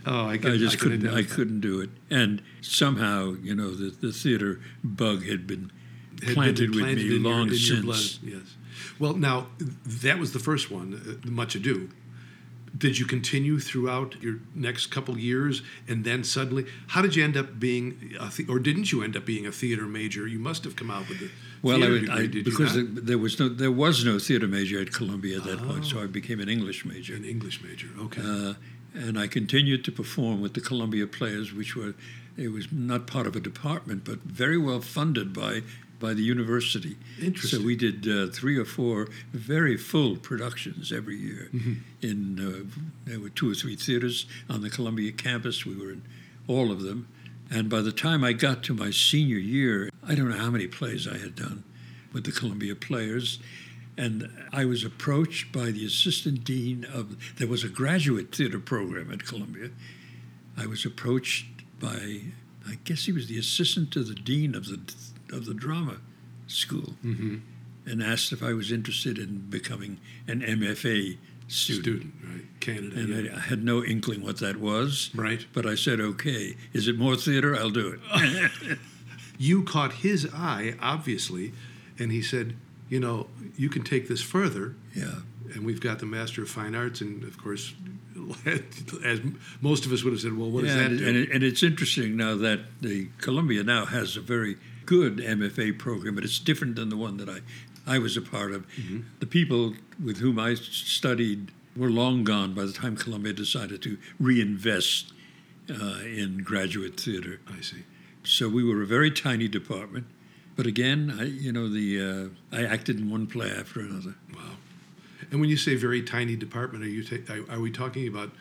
[0.06, 1.14] Oh, I, can, I just can couldn't.
[1.14, 1.90] I couldn't do it.
[2.10, 5.72] And somehow, you know, the, the theater bug had been
[6.20, 7.82] Had been planted with me in your- long your since.
[7.86, 8.56] blood, Yes.
[9.00, 9.48] Well, now
[9.86, 11.90] that was the first one, uh, Much Ado.
[12.78, 17.38] Did you continue throughout your next couple years, and then suddenly, how did you end
[17.38, 20.28] up being, a the- or didn't you end up being a theater major?
[20.28, 21.30] You must have come out with the
[21.62, 24.20] Well, I, theater would- degree, I, did because there, there was no there was no
[24.20, 27.16] theater major at Columbia at that point, so I became an English major.
[27.16, 27.88] an English major.
[28.00, 28.22] Okay.
[28.22, 28.54] Uh,
[28.94, 31.94] and I continued to perform with the Columbia Players, which were
[32.38, 35.62] it was not part of a department, but very well funded by
[36.06, 36.96] by the university.
[37.22, 37.60] Interesting.
[37.60, 41.50] So we did uh, three or four very full productions every year.
[41.52, 41.74] Mm-hmm.
[42.10, 45.66] In uh, there were two or three theaters on the Columbia campus.
[45.66, 46.04] We were in
[46.48, 47.08] all of them.
[47.50, 50.68] And by the time I got to my senior year, I don't know how many
[50.68, 51.64] plays I had done
[52.14, 53.40] with the Columbia Players.
[53.98, 59.12] And I was approached by the assistant dean of, there was a graduate theater program
[59.12, 59.70] at Columbia.
[60.58, 61.46] I was approached
[61.80, 62.22] by,
[62.68, 64.80] I guess he was the assistant to the dean of the,
[65.32, 65.98] of the drama
[66.48, 67.38] school mm-hmm.
[67.86, 71.84] and asked if I was interested in becoming an MFA student.
[71.86, 72.60] Student, right?
[72.60, 72.96] Canada.
[73.00, 73.32] And yeah.
[73.34, 75.12] I, I had no inkling what that was.
[75.16, 75.46] Right.
[75.54, 77.56] But I said, okay, is it more theater?
[77.56, 78.80] I'll do it.
[79.38, 81.54] you caught his eye, obviously,
[82.00, 82.56] and he said,
[82.90, 84.76] you know, you can take this further.
[84.94, 85.16] yeah.
[85.54, 87.76] And we've got the Master of Fine Arts, and of course,
[89.06, 89.22] as
[89.62, 91.08] most of us would have said, well, what does Yeah, that and, do?
[91.08, 95.78] and, it, and it's interesting now that the Columbia now has a very good MFA
[95.78, 97.40] program, but it's different than the one that I,
[97.88, 98.68] I was a part of.
[98.78, 99.02] Mm-hmm.
[99.20, 103.98] The people with whom I studied were long gone by the time Columbia decided to
[104.20, 105.12] reinvest
[105.70, 107.40] uh, in graduate theater.
[107.48, 107.84] I see.
[108.24, 110.08] So we were a very tiny department.
[110.56, 114.16] But again, I, you know, the uh, I acted in one play after another.
[114.34, 114.56] Wow.
[115.32, 118.32] And when you say very tiny department, are you ta- are, we talking about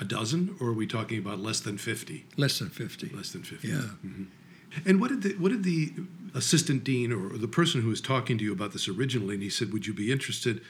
[0.00, 2.24] a dozen, or are we talking about less than fifty?
[2.36, 3.10] Less than 50.
[3.10, 3.68] Less than fifty.
[3.68, 3.82] Yeah.
[4.86, 5.92] And what did the what did the
[6.34, 9.50] assistant dean or the person who was talking to you about this originally, and he
[9.50, 10.60] said, "Would you be interested?"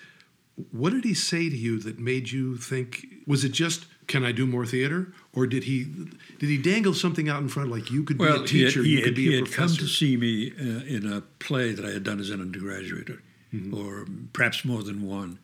[0.73, 3.07] What did he say to you that made you think?
[3.29, 5.85] Was it just, "Can I do more theater?" Or did he
[6.39, 9.03] did he dangle something out in front like you could be a teacher, he you
[9.03, 11.73] could he be had, a he had come to see me uh, in a play
[11.73, 13.23] that I had done as an undergraduate, or,
[13.55, 13.73] Mm-hmm.
[13.75, 15.39] or perhaps more than one.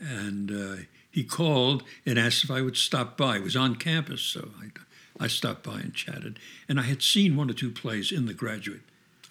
[0.00, 0.76] And uh,
[1.08, 3.36] he called and asked if I would stop by.
[3.36, 4.70] It was on campus, so I,
[5.20, 6.38] I stopped by and chatted.
[6.68, 8.80] And I had seen one or two plays in the graduate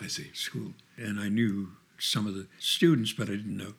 [0.01, 0.31] I see.
[0.33, 1.69] school, and I knew
[1.99, 3.73] some of the students, but I didn't know.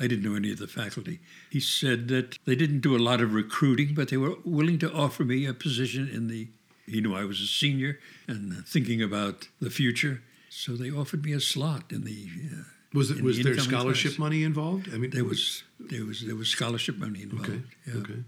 [0.00, 1.18] I didn't know any of the faculty.
[1.50, 4.92] He said that they didn't do a lot of recruiting, but they were willing to
[4.92, 6.48] offer me a position in the.
[6.86, 11.32] He knew I was a senior and thinking about the future, so they offered me
[11.32, 12.28] a slot in the.
[12.52, 12.62] Uh,
[12.94, 14.18] Was it was the there scholarship class.
[14.20, 14.88] money involved?
[14.94, 17.50] I mean, There was there was there was scholarship money involved.
[17.50, 17.62] Okay.
[17.86, 17.94] Yeah.
[18.00, 18.22] Okay.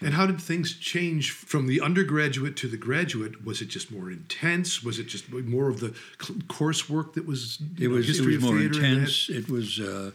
[0.00, 3.44] And how did things change from the undergraduate to the graduate?
[3.44, 4.82] Was it just more intense?
[4.82, 5.90] Was it just more of the
[6.48, 7.58] coursework that was?
[7.78, 8.92] It know, was it was more theater and that?
[8.92, 9.30] intense.
[9.30, 10.10] It was, uh,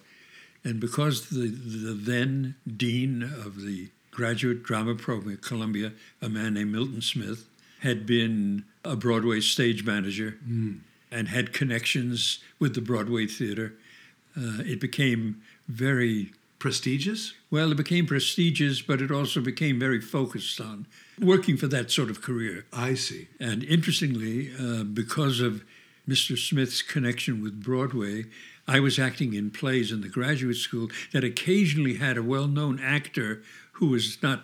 [0.63, 6.55] and because the the then dean of the graduate drama program at Columbia, a man
[6.55, 7.47] named Milton Smith,
[7.79, 10.37] had been a Broadway stage manager
[11.11, 13.73] and had connections with the Broadway theater.
[14.37, 17.33] Uh, it became very Prestigious.
[17.49, 17.71] well.
[17.71, 20.87] It became prestigious, but it also became very focused on
[21.19, 22.65] working for that sort of career.
[22.73, 23.29] I see.
[23.39, 25.63] And interestingly, uh, because of
[26.07, 26.37] Mr.
[26.37, 28.25] Smith's connection with Broadway,
[28.67, 32.79] I was acting in plays in the graduate school that occasionally had a well known
[32.79, 33.41] actor
[33.73, 34.41] who was not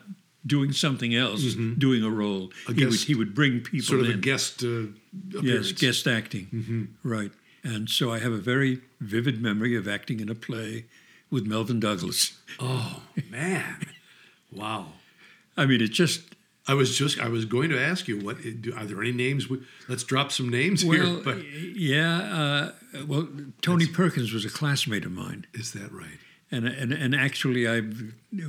[0.48, 2.52] doing something else, doing a role.
[2.70, 4.14] A he, would, he would bring people Sort of in.
[4.14, 4.84] a guest uh,
[5.42, 6.96] yes, guest acting.
[7.04, 7.32] Right.
[7.64, 10.86] And so I have a very vivid memory of acting in a play
[11.30, 12.38] with Melvyn Douglas.
[12.60, 13.86] Oh man!
[14.52, 14.88] Wow.
[15.58, 16.22] I mean, it just
[16.68, 18.38] I was just I was going to ask you what
[18.76, 19.50] are there any names?
[19.50, 21.04] we- Let's drop some names here.
[21.04, 21.38] Well, But
[21.76, 22.18] yeah.
[22.94, 23.28] Uh, well,
[23.62, 26.20] Tony Perkins was a classmate of mine, is that right?
[26.52, 27.82] and and and actually, I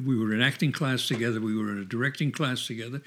[0.05, 1.41] we were in acting class together.
[1.41, 3.03] We were in a directing class together.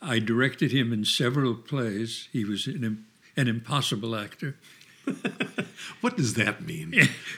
[0.00, 2.28] I directed him in several plays.
[2.32, 4.56] He was an, an impossible actor.
[6.00, 6.90] What does that mean?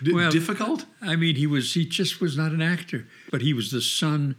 [0.03, 0.87] D- well- difficult?
[1.03, 4.37] I mean, he was he just was not an actor, but he was the son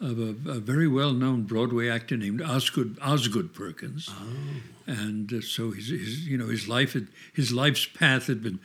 [0.00, 4.10] of a, a very well-known Broadway actor named Osgood Osgood Perkins,
[4.86, 8.58] and uh, so his, his you know his life had his life's path had been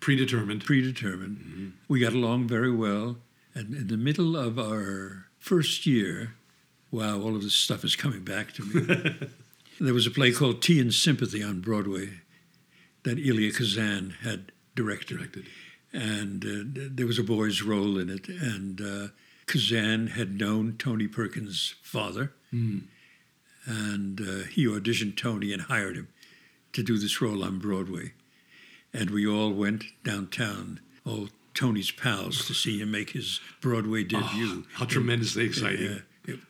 [0.00, 0.64] Predetermined.
[0.64, 1.72] predetermined.
[1.88, 3.16] We got along very well,
[3.54, 6.34] and in the middle of our first year,
[6.90, 9.16] wow, all of this stuff is coming back to me.
[9.80, 12.10] there was a play called Tea and Sympathy on Broadway
[13.04, 15.46] that Elia Kazan had directed Directed.
[15.92, 18.28] and uh, there was a boy's role in it.
[18.28, 19.08] And uh,
[19.46, 22.32] Kazan had known Tony Perkins' father,
[23.66, 26.08] and uh, he auditioned Tony and hired him
[26.72, 28.12] to do this role on Broadway.
[28.94, 34.64] And we all went downtown, all Tony's pals, to see him make his Broadway debut.
[34.74, 35.82] How tremendously exciting.
[36.26, 36.40] Yeah, it-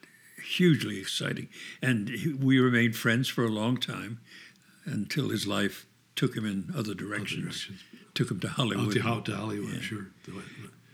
[0.56, 1.48] hugely exciting.
[1.80, 2.10] And
[2.40, 4.20] we remained friends for a long time
[4.84, 5.86] until his life
[6.22, 7.42] took him in other directions.
[7.42, 7.80] directions.
[8.14, 8.86] Took him to Out Hollywood.
[8.86, 10.06] Oh, to, out to Hollywood, sure.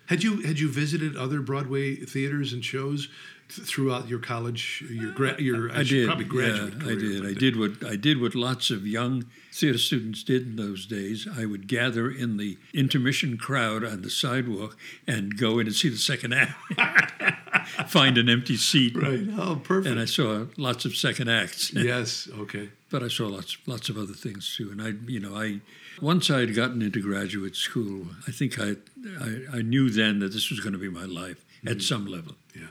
[0.06, 3.08] Had you had you visited other Broadway theaters and shows
[3.50, 6.06] throughout your college, your gra- your I should- did.
[6.06, 6.92] probably graduate yeah, career?
[6.92, 7.26] I did.
[7.26, 11.26] I did what I did what lots of young theater students did in those days.
[11.26, 15.88] I would gather in the intermission crowd on the sidewalk and go in and see
[15.88, 16.54] the second act.
[17.88, 18.96] Find an empty seat.
[18.96, 19.20] Right.
[19.36, 19.90] Oh, perfect.
[19.90, 21.72] And I saw lots of second acts.
[21.74, 22.28] yes.
[22.38, 22.70] Okay.
[22.90, 24.70] but I saw lots lots of other things too.
[24.70, 25.60] And I, you know, I
[26.00, 28.76] once I had gotten into graduate school, I think I
[29.20, 31.82] I, I knew then that this was going to be my life at mm.
[31.82, 32.34] some level.
[32.54, 32.68] Yeah.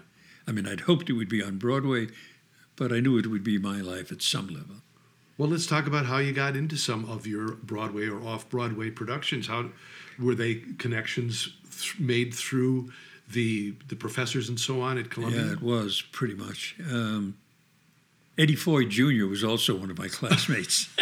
[0.47, 2.07] I mean, I'd hoped it would be on Broadway,
[2.75, 4.77] but I knew it would be my life at some level.
[5.37, 8.89] Well, let's talk about how you got into some of your Broadway or off Broadway
[8.89, 9.47] productions.
[9.47, 9.69] How
[10.17, 12.91] were they connections th- made through
[13.29, 15.45] the the professors and so on at Columbia?
[15.45, 16.75] Yeah, it was pretty much.
[16.89, 17.37] Um,
[18.37, 19.25] Eddie Foy Jr.
[19.25, 20.89] was also one of my classmates.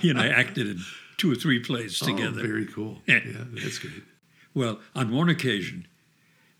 [0.00, 0.80] he and I acted in
[1.16, 2.40] two or three plays together.
[2.40, 3.02] Oh, very cool.
[3.06, 3.20] Yeah.
[3.26, 4.02] yeah, that's good.
[4.54, 5.86] Well, on one occasion,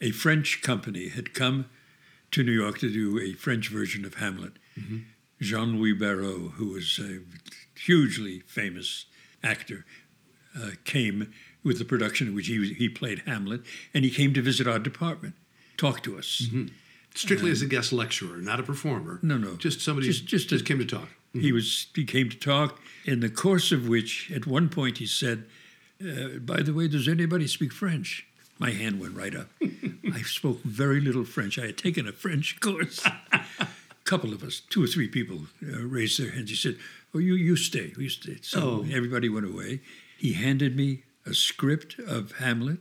[0.00, 1.66] a French company had come
[2.30, 4.52] to New York to do a French version of Hamlet.
[5.40, 7.20] Jean Louis Barrault, who was a
[7.78, 9.06] hugely famous
[9.42, 9.84] actor,
[10.56, 11.32] uh, came
[11.64, 13.62] with the production in which he, he played Hamlet,
[13.94, 15.34] and he came to visit our department,
[15.76, 16.42] talk to us.
[17.14, 19.18] Strictly as a guest lecturer, not a performer.
[19.22, 19.56] No, no.
[19.56, 21.08] Just somebody Just- just, just a- came to talk.
[21.34, 25.06] He was he came to talk in the course of which at one point he
[25.06, 25.44] said,
[26.02, 28.26] uh, "By the way, does anybody speak French?"
[28.58, 29.48] My hand went right up.
[30.12, 31.58] I spoke very little French.
[31.58, 33.04] I had taken a French course.
[33.30, 33.66] A
[34.04, 36.50] couple of us, two or three people, uh, raised their hands.
[36.50, 36.76] He said,
[37.14, 38.86] "Oh, you you stay, you stay." So Oh.
[38.90, 39.80] everybody went away.
[40.16, 42.80] He handed me a script of Hamlet,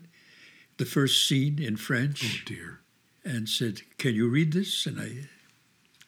[0.78, 2.80] the first scene in French Oh dear.
[3.24, 5.28] and said, "Can you read this?" And I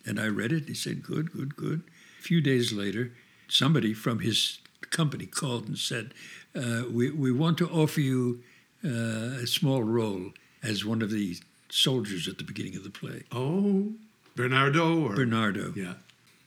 [0.06, 0.68] and I read it.
[0.68, 1.84] He said, "Good, good, good."
[2.20, 3.12] A few days later,
[3.48, 6.14] somebody from his company called and said,
[6.56, 8.42] uh, "We we want to offer you
[8.84, 10.32] uh, a small role
[10.64, 11.38] as one of the
[11.70, 13.92] soldiers at the beginning of the play, Oh,
[14.36, 15.94] Bernardo or Bernardo." Yeah.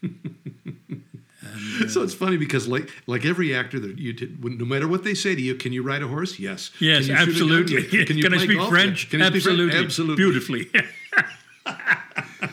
[0.03, 1.03] And,
[1.85, 5.05] uh, So it's funny because like like every actor that you did, no matter what
[5.05, 6.39] they say to you, can you ride a horse?
[6.39, 6.71] Yes.
[6.81, 7.59] Yes, Can you shoot a gun?
[7.63, 8.05] absolutely.
[8.07, 8.69] Can, you I speak golf?
[8.71, 9.11] French?
[9.11, 9.47] Can you speak French?
[9.47, 9.79] absolutely.
[9.85, 10.17] Absolutely.
[10.25, 10.71] Beautifully.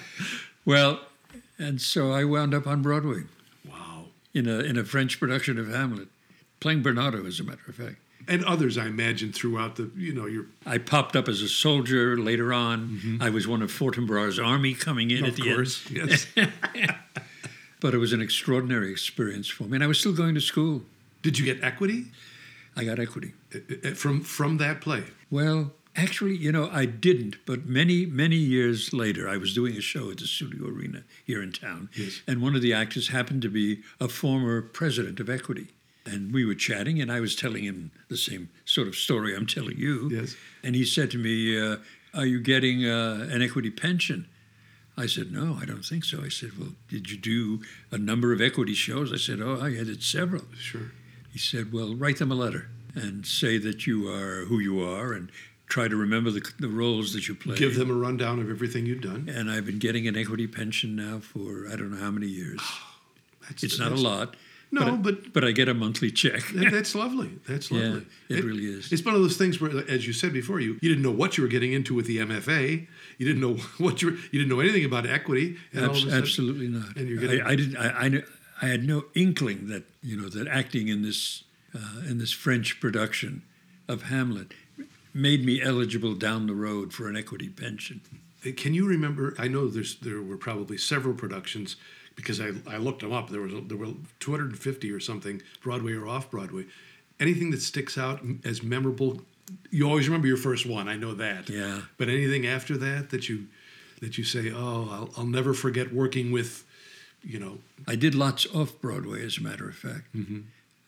[0.65, 0.99] well,
[1.57, 3.23] and so I wound up on Broadway
[3.67, 4.05] Wow.
[4.33, 6.07] in a in a French production of Hamlet,
[6.59, 7.97] playing Bernardo, as a matter of fact.
[8.29, 12.15] And others, I imagine, throughout the you know your I popped up as a soldier
[12.17, 13.17] later on.
[13.21, 15.25] I was one of Fortinbras' army coming in Mm-hmm.
[15.25, 16.27] of at the course yes.
[17.81, 19.75] But it was an extraordinary experience for me.
[19.75, 20.81] And I was still going to school.
[21.21, 22.05] Did you get equity
[22.75, 23.33] I got equity.
[23.55, 25.03] uh, uh, from from that play?
[25.31, 27.37] Well, actually, you know, I didn't.
[27.45, 31.41] But many, many years later, I was doing a show at the Studio Arena here
[31.41, 31.89] in town.
[31.97, 32.21] Yes.
[32.27, 35.67] And one of the actors happened to be a former president of Equity.
[36.05, 39.45] And we were chatting, and I was telling him the same sort of story I'm
[39.45, 40.09] telling you.
[40.11, 40.35] Yes.
[40.63, 41.77] And he said to me, uh,
[42.13, 44.27] Are you getting uh, an equity pension?
[44.97, 46.21] I said, No, I don't think so.
[46.23, 49.13] I said, Well, did you do a number of equity shows?
[49.13, 50.43] I said, Oh, I did several.
[50.57, 50.91] Sure.
[51.31, 55.13] He said, Well, write them a letter and say that you are who you are
[55.13, 55.31] and
[55.67, 57.55] try to remember the, the roles that you play.
[57.55, 59.29] Give them a rundown of everything you've done.
[59.33, 62.59] And I've been getting an equity pension now for I don't know how many years.
[63.63, 64.35] It's not a lot,
[64.71, 66.43] No, but but I get a monthly check.
[66.53, 67.31] that- that's lovely.
[67.47, 68.05] That's Yeah, lovely.
[68.29, 68.91] it really is.
[68.91, 71.37] It's one of those things where, as you said before, you, you didn't know what
[71.37, 72.87] you were getting into with the MFA.
[73.17, 75.57] You didn't know what you were, you didn't know anything about equity.
[75.73, 76.95] And Abs- sudden- absolutely not.
[76.97, 77.77] and you're getting- I, I didn't.
[77.77, 78.23] I, I,
[78.61, 81.43] I had no inkling that you know that acting in this
[81.73, 83.41] uh, in this French production
[83.87, 84.53] of Hamlet
[85.13, 88.01] made me eligible down the road for an equity pension.
[88.55, 89.33] Can you remember?
[89.39, 91.75] I know there's there were probably several productions
[92.19, 93.29] because I, I looked them up.
[93.29, 96.65] There was there were 250 or something Broadway or off Broadway.
[97.19, 99.21] Anything that sticks out as memorable?
[99.71, 100.87] You always remember your first one.
[100.87, 101.49] I know that.
[101.49, 101.81] Yeah.
[101.97, 103.47] But anything after that that you
[104.01, 106.65] that you say, oh, I'll, I'll never forget working with,
[107.21, 110.15] you know, I did lots off Broadway, as a matter of fact.
[110.15, 110.39] Mm-hmm.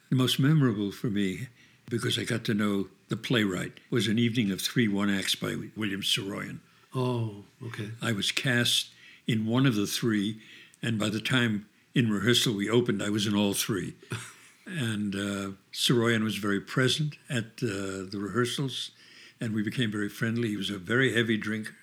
[0.10, 1.48] The most memorable for me,
[1.90, 5.56] because I got to know the playwright, was an evening of three one acts by
[5.76, 6.60] William Saroyan.
[6.96, 7.92] oh, okay.
[8.02, 8.92] I was cast
[9.28, 10.40] in one of the three,
[10.82, 13.96] and by the time in rehearsal we opened, I was in all three.
[14.66, 18.92] and uh, Saroyan was very present at uh, the rehearsals,
[19.40, 20.50] and we became very friendly.
[20.50, 21.76] He was a very heavy drinker,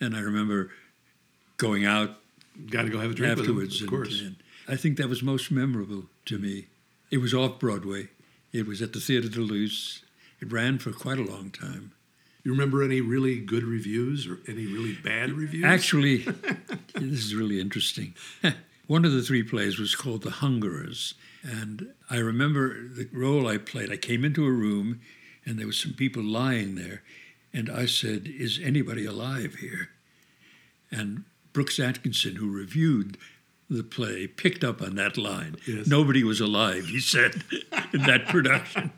[0.00, 0.70] and I remember
[1.56, 2.16] going out
[2.68, 3.80] Got to go have a drink afterwards.
[3.80, 4.20] with them, of course.
[4.20, 4.36] And, and
[4.68, 6.66] I think that was most memorable to me.
[7.10, 8.08] It was off Broadway.
[8.52, 10.02] It was at the Theatre de Luce.
[10.40, 11.92] It ran for quite a long time.
[12.42, 15.64] You remember any really good reviews or any really bad reviews?
[15.64, 16.18] Actually,
[16.94, 18.14] this is really interesting.
[18.86, 21.14] One of the three plays was called The Hungerers.
[21.42, 23.92] And I remember the role I played.
[23.92, 25.00] I came into a room
[25.44, 27.02] and there was some people lying there.
[27.52, 29.90] And I said, Is anybody alive here?
[30.90, 33.16] And Brooks Atkinson, who reviewed
[33.68, 35.56] the play, picked up on that line.
[35.66, 35.86] Yes.
[35.86, 37.44] Nobody was alive, he said,
[37.92, 38.92] in that production.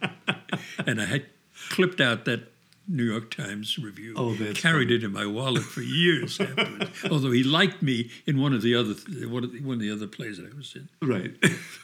[0.86, 1.26] and I had
[1.70, 2.51] clipped out that
[2.88, 6.90] New York Times review, Oh, that's carried it in my wallet for years afterwards.
[7.10, 8.94] Although he liked me in one of the other
[9.28, 10.88] one of the, one of the other plays that I was in.
[11.00, 11.34] Right.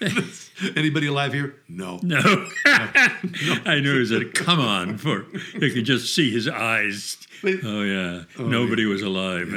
[0.76, 1.54] Anybody alive here?
[1.68, 2.00] No.
[2.02, 2.18] No,
[2.66, 7.16] I knew he said, "Come on!" For you could just see his eyes.
[7.44, 9.48] Oh, oh yeah, nobody was alive.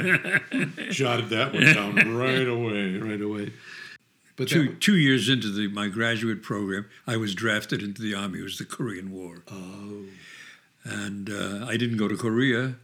[0.90, 2.96] Jotted that one down right away.
[2.98, 3.52] Right away.
[4.36, 8.14] But two that, two years into the, my graduate program, I was drafted into the
[8.14, 8.38] army.
[8.38, 9.42] It was the Korean War.
[9.50, 10.04] oh,
[10.84, 12.74] and uh, I didn't go to Korea,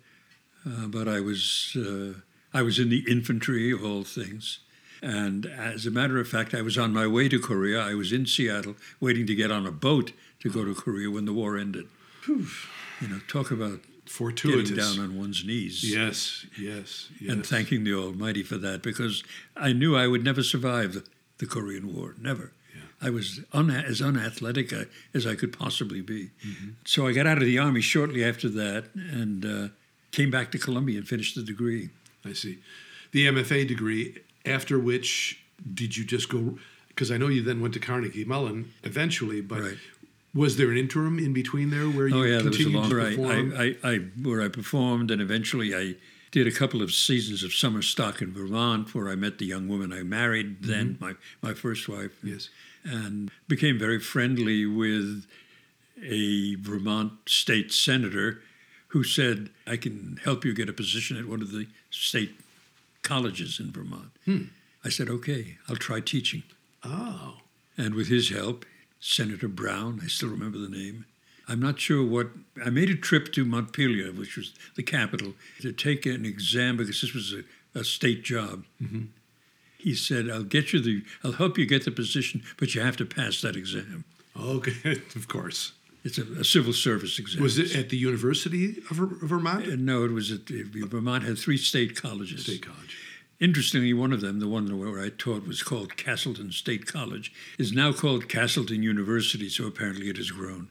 [0.66, 2.20] uh, but I was uh,
[2.52, 4.60] I was in the infantry of all things.
[5.00, 7.80] And as a matter of fact, I was on my way to Korea.
[7.80, 11.24] I was in Seattle, waiting to get on a boat to go to Korea when
[11.24, 11.86] the war ended.
[12.26, 14.70] You know, talk about fortuitous.
[14.70, 17.30] getting down on one's knees Yes, yes, yes.
[17.32, 19.22] and thanking the Almighty for that, because
[19.56, 21.04] I knew I would never survive the,
[21.38, 22.14] the Korean War.
[22.20, 22.52] Never.
[23.00, 24.84] I was un- as unathletic uh,
[25.14, 26.30] as I could possibly be.
[26.46, 26.68] Mm-hmm.
[26.84, 29.68] So I got out of the army shortly after that and uh,
[30.10, 31.90] came back to Columbia and finished the degree.
[32.24, 32.58] I see.
[33.12, 35.40] The MFA degree, after which
[35.74, 36.58] did you just go?
[36.88, 39.78] Because I know you then went to Carnegie Mellon eventually, but Right.
[40.34, 42.80] was there an interim in between there where you Oh yeah, there was a continued
[42.80, 43.18] long to right.
[43.84, 45.94] I, I, I where I performed, and eventually I
[46.32, 49.68] did a couple of seasons of summer stock in Vermont, where I met the young
[49.68, 52.10] woman I married then, my my first wife.
[52.18, 52.28] Mm-hmm.
[52.28, 52.48] Yes.
[52.84, 55.26] And became very friendly with
[56.02, 58.40] a Vermont state senator
[58.88, 62.40] who said, "I can help you get a position at one of the state
[63.02, 64.44] colleges in Vermont." Hmm.
[64.84, 66.42] I said, "Okay, I'll try teaching."
[66.84, 67.40] oh,
[67.76, 68.64] And with his help,
[69.00, 71.04] Senator Brown, I still remember the name.
[71.46, 72.30] I'm not sure what.
[72.64, 77.00] I made a trip to Montpelier, which was the capital, to take an exam because
[77.00, 77.44] this was a,
[77.78, 78.64] a state job.
[79.78, 81.02] He said, "I'll get you the.
[81.24, 84.04] I'll help you get the position, but you have to pass that exam.
[84.38, 85.72] okay, of course.
[86.04, 89.66] It's a, a civil service exam." Was it at the University of Vermont?
[89.66, 92.42] Uh, No, it was at Vermont had three state colleges.
[92.42, 92.96] State College.
[93.40, 97.72] Interestingly, one of them, the one where I taught, was called Castleton State College, is
[97.72, 99.48] now called Castleton University.
[99.48, 100.68] So apparently, it has grown.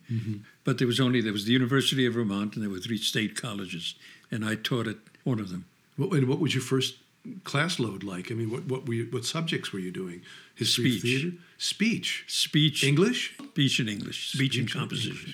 [0.66, 3.42] But there was only there was the University of Vermont, and there were three state
[3.42, 3.96] colleges,
[4.30, 5.64] and I taught at one of them.
[5.96, 6.96] What, and what was your first
[7.44, 8.32] class load like?
[8.32, 10.22] I mean, what what were you, what subjects were you doing?
[10.56, 11.02] History Speech.
[11.04, 13.36] theater, speech, Speech, English.
[13.38, 15.34] speech and English, speech, and Speech and composition.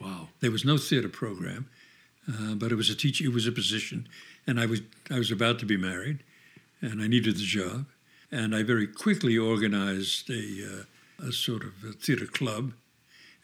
[0.00, 0.28] Wow.
[0.40, 1.68] There was no theater program,
[2.28, 3.20] uh, but it was a teach.
[3.20, 4.08] It was a position,
[4.46, 6.18] and I was I was about to be married,
[6.80, 7.86] and I needed the job,
[8.30, 10.44] and I very quickly organized a
[11.22, 12.72] uh, a sort of a theater club,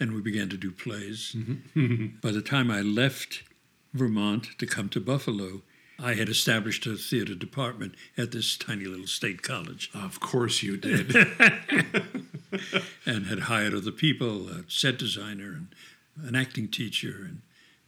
[0.01, 1.37] and we began to do plays.
[2.23, 3.43] By the time I left
[3.93, 5.63] Vermont to come to Buffalo,
[5.99, 10.77] I had established a theater department at this tiny little state college Of course you
[10.77, 11.15] did.
[13.07, 15.69] and had hired other people, a set designer and
[16.23, 17.27] an acting teacher.
[17.29, 17.43] And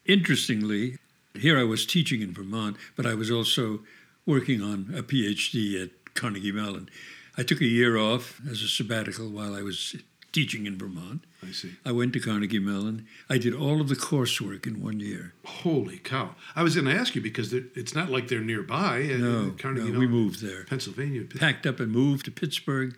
[0.05, 0.99] interestingly,
[1.35, 3.81] here I was teaching in Vermont, but I was also
[4.27, 6.89] working on a PhD at Carnegie Mellon.
[7.37, 9.97] I took a year off as a sabbatical while I was
[10.33, 11.24] teaching in Vermont.
[11.47, 11.72] I see.
[11.85, 13.07] I went to Carnegie Mellon.
[13.31, 15.33] I did all of the coursework in one year.
[15.45, 16.35] Holy cow!
[16.57, 18.99] I was going to ask you because it's not like they're nearby.
[18.99, 20.64] and- No, and Carnegie no, Mellon, we moved there.
[20.64, 21.22] Pennsylvania.
[21.24, 22.97] Packed up and moved to Pittsburgh.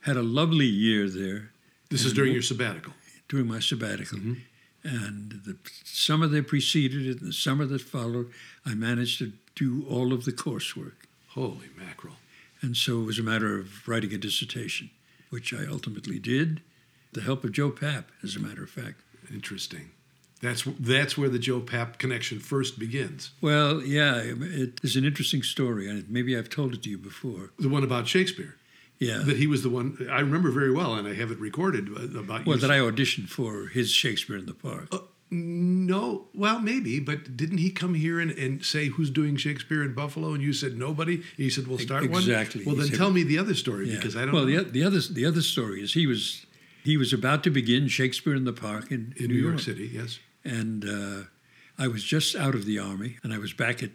[0.00, 1.50] Had a lovely year there
[1.90, 2.92] This is during your sabbatical.
[3.28, 4.18] during my sabbatical.
[4.18, 4.34] Mm-hmm.
[4.86, 8.30] And the summer that preceded it, and the summer that followed,
[8.66, 10.92] I managed to do all of the coursework.
[11.28, 12.16] Holy mackerel!
[12.60, 14.90] And so it was a matter of writing a dissertation,
[15.34, 16.62] which I ultimately did,
[17.12, 19.00] the help of Joe Papp, as a matter of fact.
[19.32, 19.90] Interesting.
[20.40, 23.32] That's that's where the Joe Papp connection first begins.
[23.40, 27.50] Well, yeah, it is an interesting story, and maybe I've told it to you before.
[27.58, 28.54] The one about Shakespeare.
[29.00, 29.18] Yeah.
[29.18, 32.16] That he was the one I remember very well, and I have it recorded uh,
[32.20, 32.46] about you.
[32.46, 32.60] well, you.
[32.60, 34.94] that I auditioned for his Shakespeare in the Park.
[35.30, 39.92] No, well, maybe, but didn't he come here and, and say who's doing Shakespeare in
[39.94, 40.32] Buffalo?
[40.32, 41.14] And you said nobody.
[41.16, 42.64] And he said, "We'll start one." Exactly.
[42.64, 43.96] Well, then said- tell me the other story Yeah.
[43.96, 44.34] because I don't.
[44.34, 44.62] well, know.
[44.62, 46.46] the, the other the other story is he was
[46.84, 50.18] he was about to begin Shakespeare in the Park in, in New York City, yes.
[50.44, 51.24] and uh,
[51.78, 53.90] I was just out of the army, and I was back at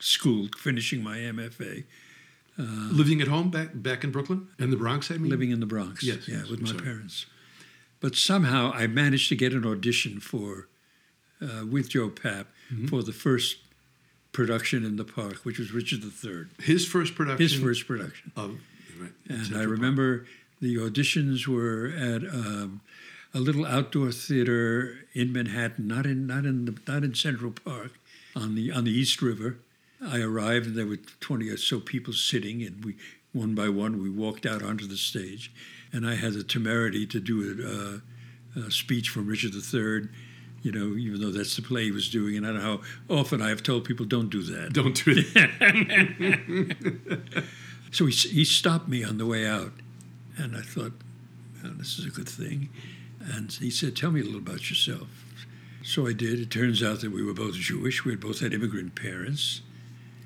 [0.00, 1.84] school finishing my MFA,
[2.58, 5.10] Living at home back back in Brooklyn in the Bronx.
[5.10, 6.02] I mean, living in the Bronx.
[6.02, 6.82] Yes, yeah, yes, with I'm my sorry.
[6.82, 7.26] parents.
[8.00, 10.68] But somehow I managed to get an audition for
[11.42, 12.86] uh, with Joe Papp Mm-hmm.
[12.86, 13.58] for the first
[14.32, 17.42] production in the park, which was Richard III, his first production.
[17.42, 18.32] his first production.
[18.34, 18.58] Of,
[18.98, 19.70] right, in And I Central Park.
[19.70, 20.26] remember
[20.60, 22.80] the auditions were at um,
[23.34, 27.92] a little outdoor theater in Manhattan, not in not in the, not in Central Park,
[28.34, 29.58] on the on the East River.
[30.00, 32.96] I arrived and there were twenty or so people sitting, and we
[33.32, 35.52] one by one we walked out onto the stage,
[35.92, 38.00] and I had the temerity to do
[38.56, 40.08] a, uh, a speech from Richard III.
[40.62, 43.16] You know, even though that's the play he was doing, and I don't know how
[43.20, 44.72] often I have told people don't do that.
[44.78, 47.44] Don't do it.
[47.90, 49.72] So he, he stopped me on the way out,
[50.38, 50.92] and I thought,
[51.62, 52.70] well, this is a good thing.
[53.20, 55.08] And he said, Tell me a little about yourself.
[55.84, 56.40] So I did.
[56.40, 58.04] It turns out that we were both Jewish.
[58.06, 59.60] We had both had immigrant parents.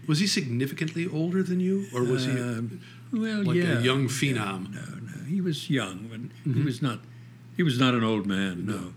[0.07, 2.81] was he significantly older than you, or was he Um,
[3.13, 3.79] well, like yeah.
[3.79, 4.73] a young phenom?
[4.73, 5.25] No, no.
[5.25, 6.53] He was young, Mm-hmm.
[6.55, 7.01] he was not.
[7.57, 8.65] He was not an old man.
[8.67, 8.93] No.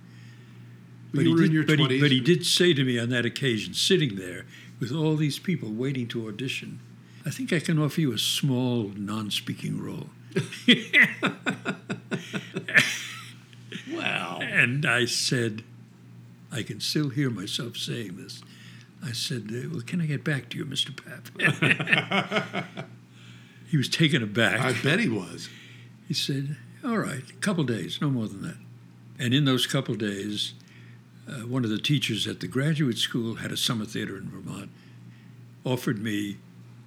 [1.12, 3.10] You he were did, in your but, he, but he did say to me on
[3.10, 4.46] that occasion, sitting there
[4.80, 6.80] with all these people waiting to audition,
[7.26, 10.10] I think I can offer you a small non-speaking role.
[13.92, 14.40] Wow.
[14.42, 15.64] And I said,
[16.52, 18.42] I can still hear myself saying this.
[19.04, 20.92] I said, Well, can I get back to you, Mr.
[20.92, 22.66] Papp?
[23.68, 24.60] he was taken aback.
[24.60, 25.50] I bet he was.
[26.08, 28.58] He said, All right, a couple days, no more than that.
[29.18, 30.54] And in those couple days,
[31.30, 34.70] uh, one of the teachers at the graduate school had a summer theater in Vermont,
[35.64, 36.38] offered me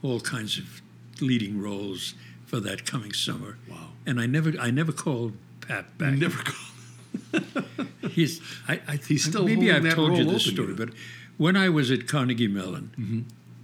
[0.03, 0.81] all kinds of
[1.21, 2.15] leading roles
[2.47, 3.57] for that coming summer.
[3.71, 3.91] Wow.
[4.07, 6.15] And I never, I never called Pat back.
[6.15, 7.65] Never called.
[8.11, 10.91] He's, I, I, He's still maybe I've told you this story, but
[11.39, 13.21] when I was at Carnegie Mellon, Mm-hmm.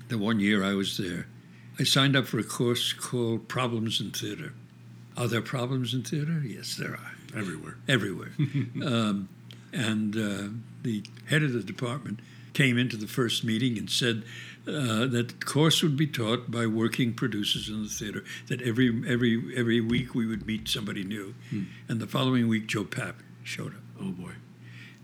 [0.08, 1.26] the one year I was there,
[1.78, 4.52] I signed up for a course called Problems in Theater.
[5.16, 6.42] Are there problems in theater?
[6.46, 7.76] Yes, there are Everywhere.
[7.88, 8.30] everywhere.
[8.84, 9.28] um,
[9.72, 10.48] and uh,
[10.82, 12.20] the head of the department
[12.54, 14.24] came into the first meeting and said
[14.66, 18.24] uh, that the course would be taught by working producers in the theater.
[18.48, 21.34] That every every every week we would meet somebody new,
[21.88, 23.14] and the following week Joe Papp
[23.44, 24.32] showed up, Oh boy.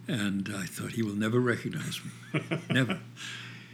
[0.08, 2.00] and I thought he will never recognize
[2.32, 2.98] me, never.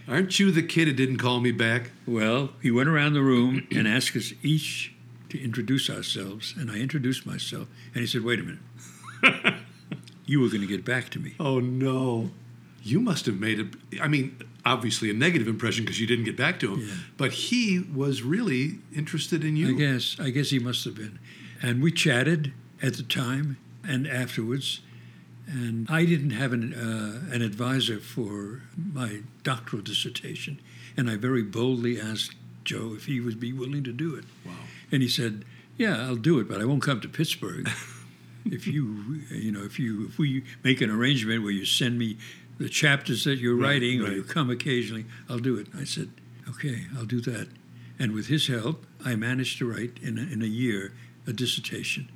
[0.09, 1.91] Aren't you the kid who didn't call me back?
[2.07, 4.93] Well, he went around the room and asked us each
[5.29, 9.55] to introduce ourselves, and I introduced myself, and he said, "Wait a minute."
[10.31, 11.35] You were going to get back to me.
[11.41, 12.31] Oh no.
[12.85, 16.37] You must have made a, I mean, obviously a negative impression because you didn't get
[16.37, 16.87] back to him.
[16.87, 16.95] Yeah.
[17.17, 19.75] But he was really interested in you.
[19.75, 21.19] I guess I guess he must have been.
[21.61, 24.83] And we chatted at the time and afterwards.
[25.49, 30.61] And I didn't have an uh, an advisor for my doctoral dissertation,
[30.97, 34.27] and I very boldly asked Joe if he would be willing to do it.
[34.47, 34.53] Wow.
[34.93, 35.45] And he said,
[35.77, 37.69] "Yeah, I'll do it, but I won't come to Pittsburgh.
[38.45, 42.17] if you, you know, if you, if we make an arrangement where you send me
[42.59, 46.11] the chapters that you're Right, writing, or you come occasionally, I'll do it." I said,
[46.49, 47.49] "Okay, I'll do that."
[47.99, 50.93] And with his help, I managed to write in a, in a year
[51.27, 52.09] a dissertation.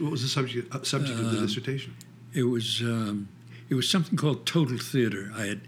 [0.00, 1.94] What was the subject uh, subject of the Um, dissertation?
[2.32, 3.28] It was um,
[3.68, 5.32] it was something called total theater.
[5.34, 5.60] I had,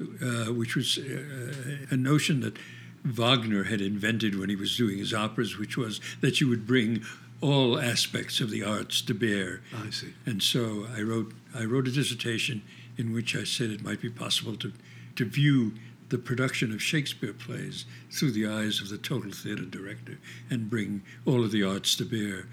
[0.00, 2.56] uh, which was uh, a notion that
[3.04, 7.04] Wagner had invented when he was doing his operas, which was that you would bring
[7.40, 9.60] all aspects of the arts to bear.
[9.74, 10.14] I see.
[10.26, 12.62] And so I wrote I wrote a dissertation
[12.96, 14.72] in which I said it might be possible to
[15.16, 15.72] to view
[16.08, 20.18] the production of Shakespeare plays through the eyes of the total theater director
[20.50, 22.46] and bring all of the arts to bear,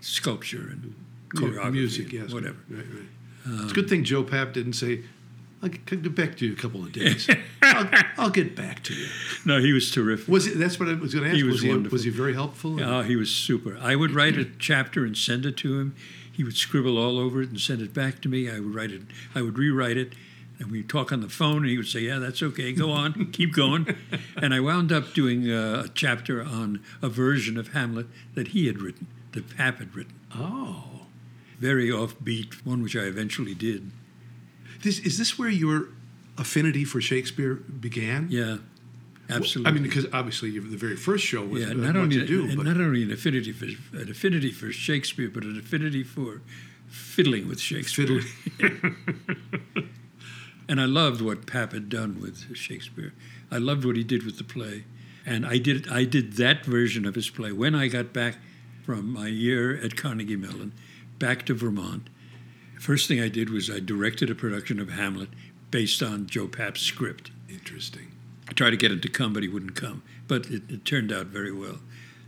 [0.00, 0.94] sculpture and
[1.34, 2.32] choreography, music, and yes.
[2.32, 2.58] whatever.
[2.68, 3.08] Right, right.
[3.46, 5.04] Um, it's a good thing Joe Papp didn't say,
[5.62, 7.28] I'll get back to you in a couple of days.
[7.62, 9.08] I'll, I'll get back to you.
[9.44, 10.28] No, he was terrific.
[10.28, 11.36] Was it, that's what I was going to ask.
[11.36, 11.94] He was, was he, wonderful.
[11.96, 12.80] was he very helpful?
[12.80, 13.76] Oh, he was super.
[13.80, 15.96] I would write a chapter and send it to him.
[16.32, 18.48] He would scribble all over it and send it back to me.
[18.48, 19.02] I would write it.
[19.34, 20.12] I would rewrite it,
[20.60, 21.58] and we'd talk on the phone.
[21.58, 22.72] And he would say, "Yeah, that's okay.
[22.72, 23.96] Go on, keep going."
[24.36, 28.06] And I wound up doing a, a chapter on a version of Hamlet
[28.36, 30.14] that he had written, that Papp had written.
[30.34, 30.84] oh.
[31.58, 33.90] Very offbeat, one which I eventually did.
[34.82, 35.88] This, is this where your
[36.36, 38.28] affinity for Shakespeare began?
[38.30, 38.58] Yeah,
[39.28, 39.70] absolutely.
[39.70, 42.64] I mean, because obviously the very first show was yeah, not only to do, but
[42.64, 43.66] not only an affinity for
[43.96, 46.42] an affinity for Shakespeare, but an affinity for
[46.88, 48.22] fiddling with Shakespeare.
[48.58, 48.96] fiddling.
[50.68, 53.14] And I loved what Papp had done with Shakespeare.
[53.50, 54.84] I loved what he did with the play,
[55.24, 58.36] and I did I did that version of his play when I got back
[58.84, 60.74] from my year at Carnegie Mellon,
[61.18, 62.10] back to Vermont.
[62.78, 65.30] First thing I did was I directed a production of Hamlet
[65.70, 67.30] based on Joe Papp's script.
[67.48, 68.12] Interesting.
[68.48, 70.02] I tried to get him to come, but he wouldn't come.
[70.26, 71.80] But it, it turned out very well.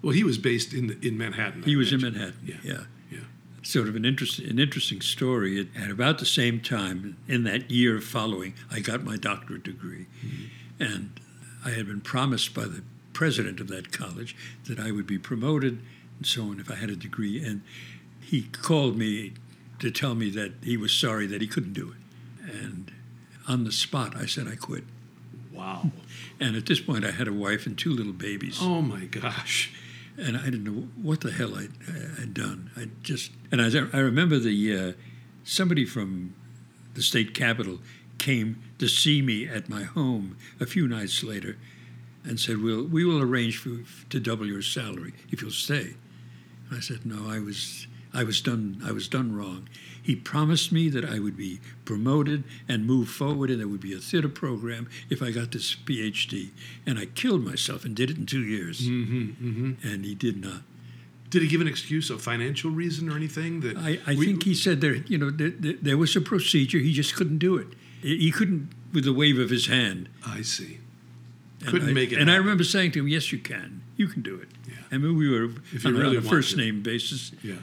[0.03, 1.63] Well, he was based in in Manhattan.
[1.63, 2.01] I He was in.
[2.01, 2.39] Manhattan.
[2.45, 2.57] Yeah.
[2.63, 2.81] yeah.
[3.11, 3.21] Yeah.
[3.63, 5.69] sort of an interesting, an interesting story.
[5.77, 10.83] At about the same time, in that year following, I got my doctorate degree, mm-hmm.
[10.83, 11.21] and
[11.65, 12.83] I had been promised by the
[13.13, 14.35] president of that college
[14.67, 15.81] that I would be promoted
[16.17, 17.45] and so on if I had a degree.
[17.45, 17.63] And
[18.21, 19.33] he called me
[19.81, 22.53] to tell me that he was sorry that he couldn't do it.
[22.55, 22.93] And
[23.49, 24.85] on the spot, I said I quit.
[25.53, 25.91] Wow.
[26.39, 29.71] And at this point, I had a wife and two little babies Oh my gosh.
[30.17, 31.71] and I didn't know what the hell I'd,
[32.21, 32.71] I'd done.
[32.77, 34.93] I just and I, I remember the uh,
[35.45, 36.35] somebody from
[36.95, 37.79] the state capitol
[38.19, 41.57] came to see me at my home a few nights later,
[42.25, 45.95] and said, "We'll we will arrange for to double your salary if you'll stay."
[46.69, 48.81] And I said, "No, I was." I was done.
[48.85, 49.69] I was done wrong.
[50.03, 53.93] He promised me that I would be promoted and move forward, and there would be
[53.95, 56.51] a theater program if I got this PhD.
[56.87, 58.81] And I killed myself and did it in two years.
[58.89, 60.63] Mm-hmm, And he did not.
[61.29, 63.61] Did he give an excuse, a financial reason or anything?
[63.61, 66.21] That I, I we- think he said there, you know, there, there, there was a
[66.21, 66.79] procedure.
[66.79, 67.69] He just couldn't do it.
[68.03, 70.09] He couldn't, with the wave of his hand.
[70.27, 70.79] I see.
[71.61, 73.83] And Couldn't I, make it And I remember saying to him, "Yes, you can.
[73.99, 74.77] You can do it." Yeah.
[74.91, 77.57] I mean, we were If on, a- really on a first name basis, Yeah.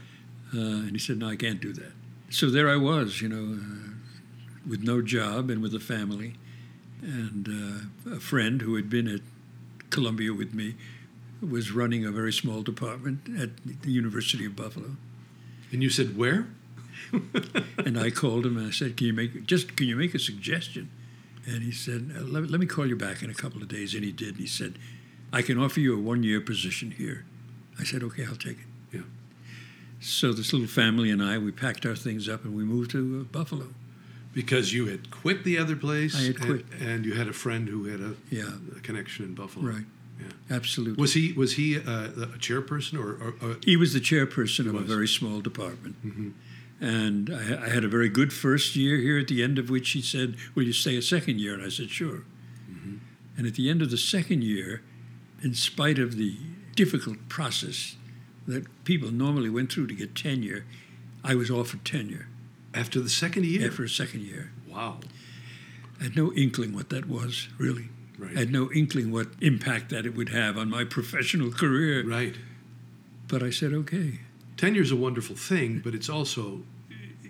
[0.53, 1.91] Uh, and he said, "No, I can't do that."
[2.29, 3.89] So there I was, you know, uh,
[4.67, 6.35] with no job and with a family,
[7.01, 7.47] and
[8.07, 9.21] uh, a friend who had been at
[9.89, 10.75] Columbia with me
[11.41, 13.49] was running a very small department at
[13.83, 14.97] the University of Buffalo.
[15.71, 16.47] And you said where?
[17.77, 20.19] and I called him and I said, "Can you make just can you make a
[20.19, 20.89] suggestion?"
[21.45, 23.93] And he said, "Uh, let, "Let me call you back in a couple of days."
[23.93, 24.29] And he did.
[24.29, 24.77] And he said,
[25.31, 27.25] "I can offer you a one-year position here."
[27.79, 29.01] I said, "Okay, I'll take it." Yeah.
[29.99, 33.21] So this little family and I, we packed our things up and we moved to
[33.21, 33.67] uh, Buffalo.
[34.33, 36.15] Because you had quit the other place.
[36.15, 36.65] I had and- quit.
[36.79, 38.51] And, you had a friend who had a, Yeah.
[38.75, 39.65] a connection in Buffalo.
[39.65, 39.85] Right.
[40.19, 40.55] Yeah.
[40.55, 40.99] Absolutely.
[41.01, 44.75] Was he was he uh, a chairperson or, or, or he was the chairperson of
[44.75, 45.95] a very small department.
[46.79, 49.89] And I, I had a very good first year here, at the end of which
[49.91, 51.53] he said, Will you stay a second year?
[51.55, 52.23] And I said, Sure.
[53.37, 54.81] And at the end of the second year,
[55.43, 56.35] in spite of the
[56.75, 57.95] difficult process
[58.47, 60.65] that people normally went through to get tenure,
[61.23, 62.27] I was offered tenure
[62.73, 63.67] after the second year?
[63.67, 64.51] after a second year.
[64.69, 64.99] Wow.
[65.99, 67.89] I had no inkling what that was, really.
[68.17, 68.35] Right.
[68.35, 72.07] I had no inkling what impact that it would have on my professional career.
[72.07, 72.35] Right.
[73.27, 74.19] But I said, okay.
[74.55, 76.61] Tenure's a wonderful thing, but it's also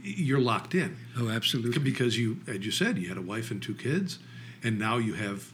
[0.04, 1.80] you're locked in Oh, absolutely.
[1.80, 4.20] because you, as you said, you had a wife and two kids,
[4.64, 5.52] and now you have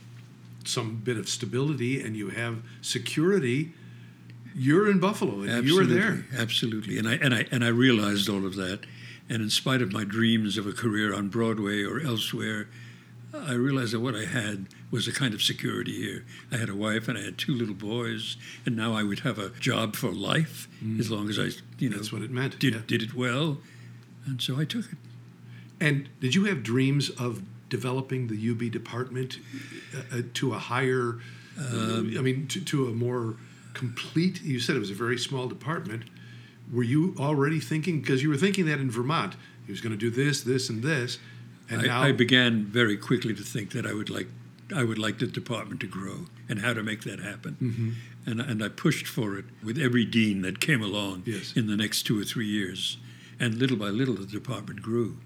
[0.66, 3.74] some bit of stability and you have security.
[4.56, 6.26] You're in Buffalo and you were there.
[6.38, 8.82] Absolutely, and I and I and I realized all of that,
[9.30, 12.68] and in spite of my dreams of a career on Broadway or elsewhere,
[13.34, 16.24] I realized that what I had was a kind of security here.
[16.52, 19.40] I had a wife and I had two little boys, and now I would have
[19.40, 20.68] a job for life
[21.00, 21.50] as long as I,
[21.80, 22.00] you know, Mm.
[22.00, 22.82] That's what it meant, Did yeah.
[22.86, 23.58] did it well,
[24.26, 24.98] and so I took it.
[25.80, 29.40] And did you have dreams of developing the UB department
[29.96, 31.18] uh, uh, to a higher,
[31.60, 33.36] uh, I mean, to, to a more
[33.74, 34.42] complete?
[34.42, 36.04] You said it was a very small department.
[36.72, 39.98] Were you already thinking because you were thinking that in Vermont, he was going to
[39.98, 41.20] do this, this, and this,
[41.70, 44.28] and I, now I began very quickly to think that I would like
[44.76, 47.58] I would like the department to grow and how to make that happen.
[47.62, 47.90] Mm-hmm.
[48.26, 51.54] And, and I pushed for it with every dean that came along Yes.
[51.56, 52.98] in the next two or three years.
[53.40, 55.18] And little by little, the department grew.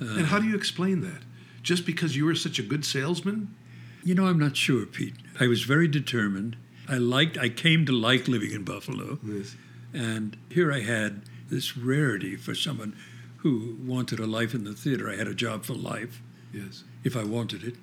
[0.00, 1.22] and how do you explain that?
[1.62, 3.54] Just because you were such a good salesman?
[4.04, 5.14] You know, I'm not sure, Pete.
[5.40, 6.56] I was very determined.
[6.88, 7.36] I liked.
[7.38, 9.54] I came to like living in Buffalo, Yes.
[9.92, 12.94] and here I had this rarity for someone
[13.38, 15.08] who wanted a life in the theater.
[15.10, 16.20] I had a job for life
[16.52, 16.84] Yes.
[17.04, 17.76] if I wanted it.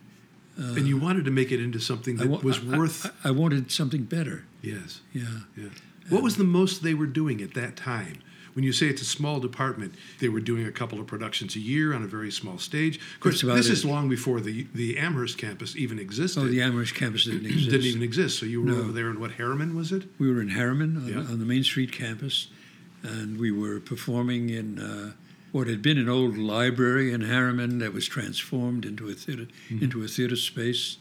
[0.59, 3.05] Uh, and you wanted to make it into something that wa- was I- worth.
[3.23, 4.45] I, I wanted something better.
[4.61, 5.01] yes.
[5.13, 5.23] Yeah.
[5.57, 5.69] Yeah.
[6.09, 8.19] What was the most they were doing at that time?
[8.53, 11.59] When you say it's a small department, they were doing a couple of productions a
[11.59, 12.97] year on a very small stage.
[13.15, 16.39] Of course, this is long before the the Amherst campus even existed.
[16.41, 17.69] Oh, the Amherst campus didn't exist.
[17.71, 18.39] didn't even exist.
[18.39, 18.77] So you were No.
[18.79, 20.03] over there in what Harriman was it?
[20.19, 21.19] We were in Harriman on, Yeah.
[21.19, 22.47] on the Main Street campus,
[23.01, 25.13] and we were performing in uh,
[25.51, 29.83] what had been an old library in Harriman that was transformed into a theater Mm-hmm.
[29.83, 30.97] into a theater space.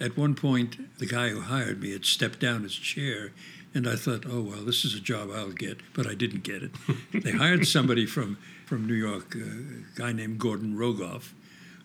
[0.00, 3.32] At one point, the guy who hired me had stepped down his chair,
[3.74, 6.62] and I thought, "Oh well, this is a job I'll get," but I didn't get
[6.62, 6.70] it.
[7.12, 11.32] they hired somebody from from New York, uh, a guy named Gordon Rogoff,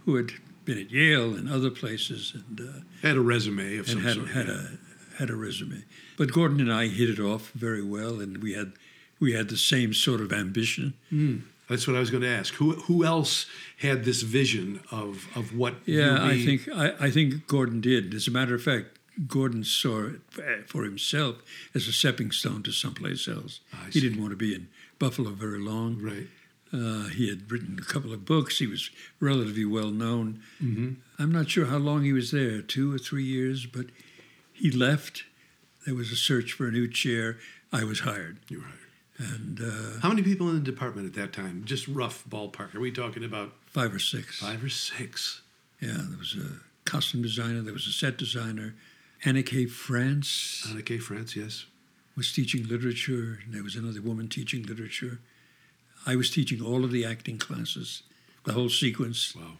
[0.06, 0.32] who had
[0.66, 2.60] been at Yale and other places, and.
[2.62, 4.30] Uh, Had a resume of some had sort.
[4.30, 4.78] had a
[5.18, 5.84] had a resume.
[6.18, 8.74] But Gordon and I hit it off very well, and we had
[9.20, 10.94] we had the same sort of ambition.
[11.70, 12.54] That's what I was going to ask.
[12.56, 13.46] Who who else
[13.78, 15.76] had this vision of of what?
[15.86, 18.14] Yeah, I think I, I think Gordon did.
[18.14, 21.38] As a matter of fact, Gordon saw it for himself
[21.76, 23.60] as a stepping stone to someplace else.
[23.92, 26.00] He didn't want to be in Buffalo very long.
[26.02, 26.28] Right.
[26.72, 28.60] Uh, he had written a couple of books.
[28.60, 30.42] He was relatively well known.
[30.64, 30.94] Mm-hmm.
[31.18, 33.88] I'm not sure how long he was there, two or three years, but
[34.54, 35.24] he left.
[35.86, 37.38] There was a search for a new chair.
[37.74, 38.38] I was hired.
[38.50, 38.74] You're right.
[39.18, 41.64] And uh, How many people in the department at that time?
[41.66, 42.76] Just rough ballpark.
[42.76, 44.40] Are we talking about five or six.
[44.40, 45.42] five or six?
[45.82, 46.60] Yeah, there was a
[46.90, 48.76] costume designer, there was a set designer.
[49.26, 50.98] Anneke France Anna K.
[50.98, 51.66] France, yes.
[52.16, 55.20] was teaching literature, there was another woman teaching literature.
[56.06, 58.04] I was teaching all of the acting classes,
[58.46, 59.36] the whole sequence.
[59.36, 59.58] Wow.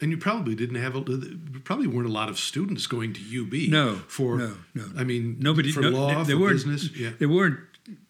[0.00, 3.20] And you probably didn't have a, uh, probably weren't a lot of students going to
[3.20, 3.70] UB.
[3.70, 4.84] No, for no, no.
[4.96, 6.90] I mean, Nobody, for no, law, there, there for weren't, business.
[6.94, 7.60] Yeah, There weren't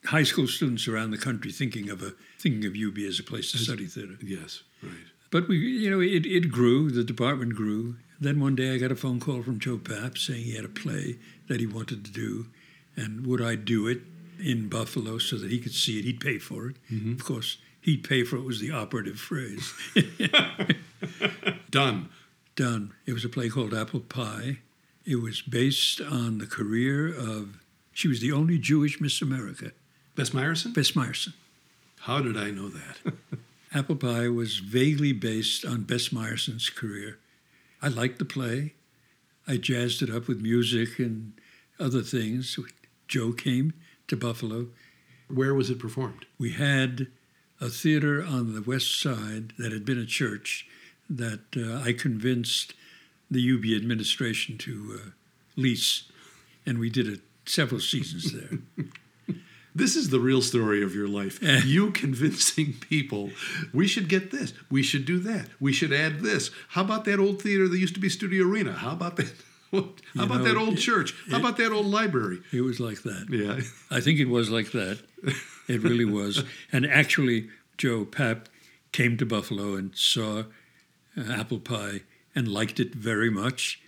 [0.06, 3.52] high school students around the country thinking of a thinking of UB as a place
[3.52, 4.14] to study theater.
[4.22, 4.92] yes, right.
[5.30, 6.90] But we, you know, it, it grew.
[6.90, 7.96] The department grew.
[8.20, 10.68] Then one day I got a phone call from Joe Papp saying he had a
[10.68, 12.46] play that he wanted to do,
[12.96, 14.00] and would I do it
[14.42, 16.04] in Buffalo so that he could see it?
[16.04, 16.76] He'd pay for it.
[16.90, 17.12] Mm-hmm.
[17.12, 19.72] Of course, he'd pay for it was the operative phrase.
[21.70, 22.08] Done.
[22.54, 22.94] Done.
[23.04, 24.58] It was a play called Apple Pie.
[25.04, 27.60] It was based on the career of.
[27.92, 29.72] She was the only Jewish Miss America,
[30.16, 30.74] Bess Myerson?
[30.74, 31.32] Bess Myerson.
[32.00, 33.14] How did I know that?
[33.74, 37.18] Apple Pie was vaguely based on Bess Myerson's career.
[37.82, 38.74] I liked the play.
[39.46, 41.32] I jazzed it up with music and
[41.78, 42.58] other things.
[43.06, 43.74] Joe came
[44.08, 44.68] to Buffalo.
[45.28, 46.26] Where was it performed?
[46.38, 47.08] We had
[47.60, 50.66] a theater on the west side that had been a church
[51.08, 52.74] that uh, I convinced
[53.30, 55.10] the UB administration to uh,
[55.56, 56.04] lease,
[56.64, 58.58] and we did it several seasons there.
[59.76, 61.38] This is the real story of your life.
[61.66, 63.30] you convincing people,
[63.74, 66.50] we should get this, we should do that, we should add this.
[66.70, 68.72] How about that old theater that used to be Studio Arena?
[68.72, 69.32] How about that?
[69.72, 69.78] How
[70.14, 71.14] You about know, that old it- church?
[71.30, 72.40] How it- about that old library?
[72.52, 73.26] it was like that.
[73.30, 73.60] Yeah.
[73.96, 74.98] I think it was like that.
[75.68, 76.42] It really was.
[76.72, 78.46] And actually, Joe Papp
[78.92, 80.44] came to Buffalo and saw
[81.18, 82.00] uh, Apple Pie
[82.34, 83.80] and liked it very much.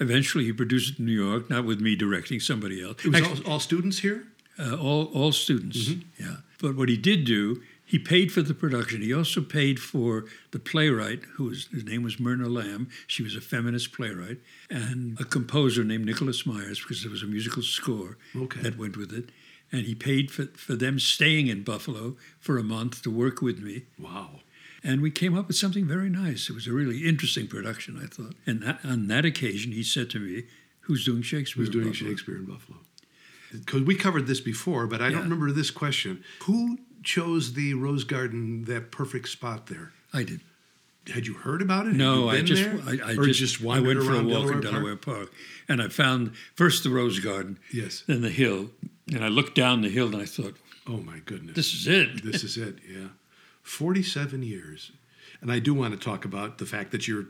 [0.00, 3.04] Eventually, he produced it in New York, not with me directing, somebody else.
[3.04, 4.24] It was Actually, all, all students here?
[4.60, 6.36] Uh, all, all students, yeah.
[6.60, 9.00] But what he did do, he paid for the production.
[9.02, 12.88] He also paid for the playwright, who was, his name was Myrna Lamb.
[13.06, 14.38] She was a feminist playwright,
[14.68, 18.60] and a composer named Nicholas Myers, because there was a musical score Okay.
[18.60, 19.30] that went with it.
[19.72, 23.60] And he paid for, for them staying in Buffalo for a month to work with
[23.60, 23.84] me.
[23.98, 24.40] Wow.
[24.82, 26.48] And we came up with something very nice.
[26.50, 28.34] It was a really interesting production, I thought.
[28.46, 30.44] And that, on that occasion, he said to me,
[30.82, 31.60] Who's doing Shakespeare?
[31.64, 32.78] Who's doing Buffalo?" Shakespeare in Buffalo?
[33.52, 35.14] Because we covered this before, but I Yeah.
[35.14, 36.22] don't remember this question.
[36.44, 39.92] Who chose the Rose Garden, that perfect spot there?
[40.12, 40.40] I did.
[41.12, 41.94] Had you heard about it?
[41.94, 42.80] No, I just there?
[42.86, 44.62] I, I or just, I went for a walk in Park?
[44.62, 45.32] Delaware Park,
[45.68, 48.04] and I found first the Rose Garden, Yes.
[48.06, 48.70] then the hill,
[49.10, 51.56] and I looked down the hill and I thought, Oh my goodness.
[51.56, 52.78] "This is it." this is it.
[52.88, 53.08] Yeah,
[53.62, 54.92] forty-seven years,
[55.40, 57.26] and I do want to talk about the fact that you're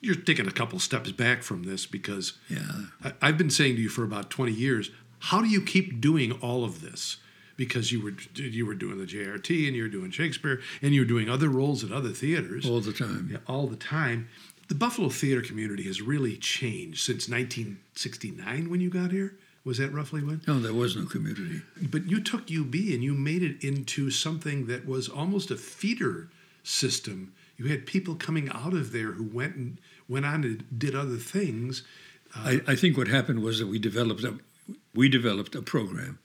[0.00, 3.82] you're taking a couple steps back from this because yeah, I, I've been saying to
[3.82, 4.90] you for about twenty years,
[5.22, 7.18] how do you keep doing all of this?
[7.56, 11.02] Because you were you were doing the JRT and you were doing Shakespeare and you
[11.02, 13.28] were doing other roles at other theaters all the time.
[13.30, 14.28] yeah, all the time.
[14.68, 19.36] The Buffalo theater community has really changed since 1969 when you got here.
[19.64, 20.40] Was that roughly when?
[20.48, 21.62] No, there was no community.
[21.80, 26.30] But you took UB and you made it into something that was almost a feeder
[26.64, 27.32] system.
[27.56, 31.16] You had people coming out of there who went and went on and did other
[31.16, 31.84] things.
[32.34, 34.38] I, I think what happened was that we developed a
[34.94, 36.18] we developed a program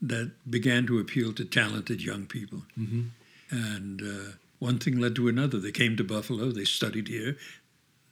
[0.00, 2.62] that began to appeal to talented young people.
[2.78, 3.02] Mm-hmm.
[3.50, 5.58] And uh, one thing led to another.
[5.58, 7.36] They came to Buffalo, they studied here,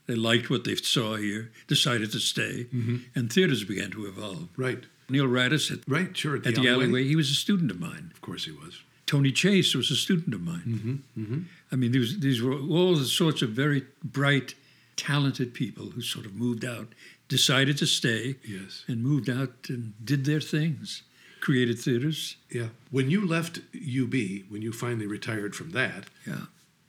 [0.06, 2.96] they liked what they saw here, decided to stay, Mm-hmm.
[3.14, 4.48] and theaters began to evolve.
[4.56, 4.84] Right.
[5.08, 6.16] Neal Radice at, Right.
[6.16, 6.36] Sure.
[6.36, 8.10] at the alleyway, he was a student of mine.
[8.14, 8.82] Of course he was.
[9.06, 11.02] Tony Chase was a student of mine.
[11.72, 14.54] I mean, these, these were all the sorts of very bright,
[14.94, 16.88] talented people who sort of moved out,
[17.30, 18.84] decided to stay, Yes.
[18.88, 21.02] and moved out and did their things,
[21.40, 22.36] created theaters.
[22.50, 22.68] Yeah.
[22.90, 24.14] When you left UB,
[24.50, 26.46] when you finally retired from that, Yeah,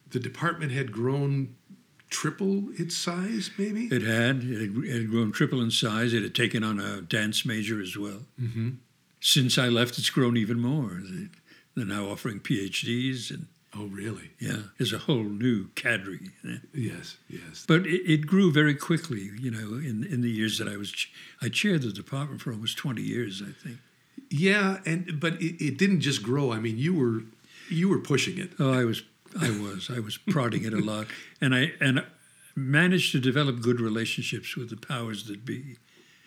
[0.10, 1.56] the department had grown
[2.10, 3.86] triple its size, maybe?
[3.86, 4.60] it had it
[4.92, 6.12] had, grown triple in size.
[6.14, 8.24] It had taken on a dance major as well.
[8.42, 8.70] Mm-hmm.
[9.22, 11.02] Since I left, it's grown even more.
[11.04, 11.30] They-
[11.76, 13.46] They're now offering PhDs, and
[13.76, 14.32] oh, really?
[14.40, 16.32] yeah, there's a whole new cadre.
[16.74, 17.18] Yes.
[17.30, 17.66] Yes.
[17.68, 20.92] But it, it grew very quickly, you know, in, in the years that I was,
[20.92, 21.12] ch-
[21.42, 23.78] I chaired the department for almost 20 years, I think.
[24.30, 26.54] Yeah, and but it, it didn't just grow.
[26.54, 27.24] I mean, you were
[27.70, 28.52] you were pushing it.
[28.60, 29.04] Oh, I was,
[29.40, 31.08] I was, I was prodding it a lot.
[31.42, 32.06] And I, and
[32.56, 35.78] managed to develop good relationships with the powers that be.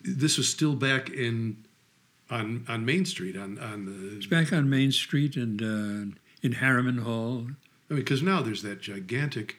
[0.03, 1.65] This was still back in
[2.31, 6.53] on on Main Street on on the It's back on Main Street and uh, in
[6.53, 7.47] Harriman Hall.
[7.91, 9.57] I mean, because now there's that gigantic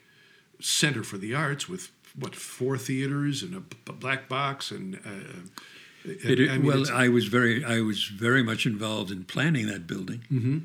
[0.61, 4.95] center for the arts with what four theaters and a black box and.
[5.05, 5.49] Uh,
[6.07, 9.87] It, I mean, well, I was very, I was very much involved in planning that
[9.87, 10.21] building.
[10.31, 10.57] Mm-hmm.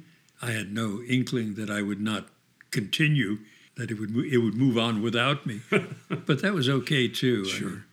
[0.43, 2.29] I had no inkling that I would not
[2.71, 3.39] continue,
[3.77, 5.61] that it would, it would move on without me.
[6.27, 7.45] but that was okay too.
[7.47, 7.68] I Sure.
[7.71, 7.85] mean,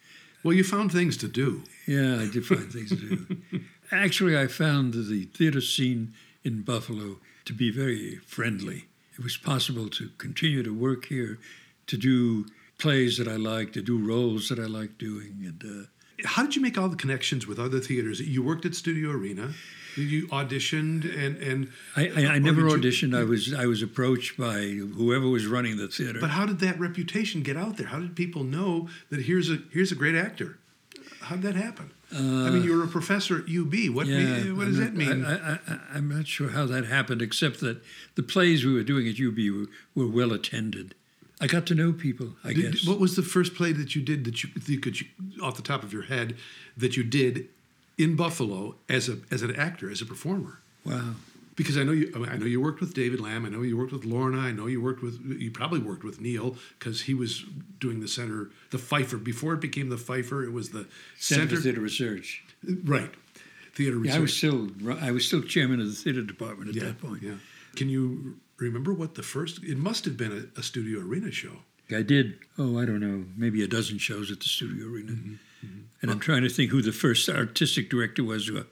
[0.44, 1.64] well, you found things to do.
[1.86, 3.38] Yeah, I did find things to do.
[3.92, 6.14] Actually, I found the theater scene
[6.44, 8.86] in Buffalo to be very friendly.
[9.18, 11.40] It was possible to continue to work here,
[11.88, 12.46] to do
[12.78, 16.56] plays that I liked, to do roles that I liked doing, and uh, How did
[16.56, 18.20] you make all the connections with other theaters?
[18.20, 19.54] You worked at Studio Arena.
[19.96, 21.70] You auditioned and and.
[21.96, 23.18] I, I, I never did you- auditioned.
[23.18, 24.60] I was I was approached by
[25.00, 26.20] whoever was running the theater.
[26.20, 27.88] But how did that reputation get out there?
[27.88, 30.60] How did people know that here's a here's a great actor?
[31.22, 31.92] How did that happen?
[32.14, 33.90] I mean, uh, you were a professor at UB.
[33.94, 35.26] What me- what does I'm that mean?
[35.26, 35.60] I,
[35.94, 37.82] I'm not sure how that happened, except that
[38.16, 39.68] the plays we were doing at UB were,
[40.06, 40.96] were well attended.
[41.42, 42.30] I got to know people.
[42.44, 42.88] I Did- guess.
[42.88, 45.08] what was the first play that you did that you, that you could, you,
[45.44, 46.36] off the top of your head,
[46.78, 47.48] that you did
[47.98, 50.60] in Buffalo as a as an actor, as a performer?
[50.86, 51.16] wow.
[51.58, 53.44] Because I know you, I, mean, I know you worked with David Lamb.
[53.44, 54.38] I know you worked with Lorna.
[54.40, 57.44] I know you worked with, you probably worked with Neil because he was
[57.80, 59.22] doing the center, the Pfeifer.
[59.22, 60.88] Before it became the Pfeifer, it was the
[61.18, 61.56] Center center.
[61.56, 62.44] for Theater Research.
[62.84, 63.10] Right,
[63.74, 64.70] theater Yeah, I was still
[65.02, 67.24] I was still chairman of the theater department at yeah, that point.
[67.24, 67.36] yeah.
[67.76, 69.64] Can you remember what the first?
[69.64, 71.64] It must have been a, a Studio Arena show.
[71.92, 72.38] I did.
[72.60, 76.20] Oh, I don't know, maybe a dozen shows at the Studio Arena, Mm-hmm, and I'm
[76.20, 78.48] trying to think who the first artistic director was.
[78.48, 78.64] Uh,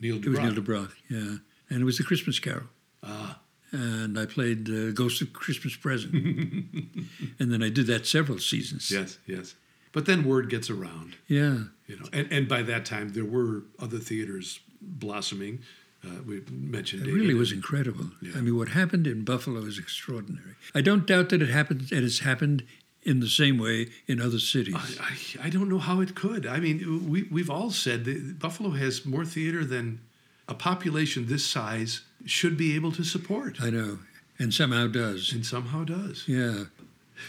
[0.00, 0.26] Neal Du Brock.
[0.26, 1.36] It was Neal Du Brock, yeah,
[1.68, 2.64] and it was the Christmas Carol.
[3.02, 3.40] Ah.
[3.72, 6.12] And I played uh, Ghost of Christmas Present,
[7.38, 8.90] and then I did that several seasons.
[8.90, 9.54] Yes, yes.
[9.92, 11.64] But then word gets around, yeah.
[11.86, 15.60] you know, and, and by that time there were other theaters blossoming.
[16.04, 18.06] Uh, we mentioned It really was incredible.
[18.22, 18.32] Yeah.
[18.36, 20.54] I mean, what happened in Buffalo is extraordinary.
[20.74, 21.92] I don't doubt that it happened.
[21.92, 22.64] It has happened
[23.02, 24.74] in the same way in other cities.
[24.76, 25.04] I,
[25.42, 26.46] I, I don't know how it could.
[26.46, 30.00] I mean, we, we've all said that Buffalo has more theater than
[30.48, 34.00] a population this size should be able to support, I know,
[34.38, 35.32] and somehow does.
[35.32, 36.24] and somehow does.
[36.26, 36.64] Yeah.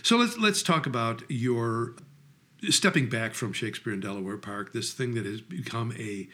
[0.04, 1.96] So let's let's talk about your
[2.70, 4.74] stepping back from Shakespeare in Delaware Park.
[4.74, 6.28] This thing that has become a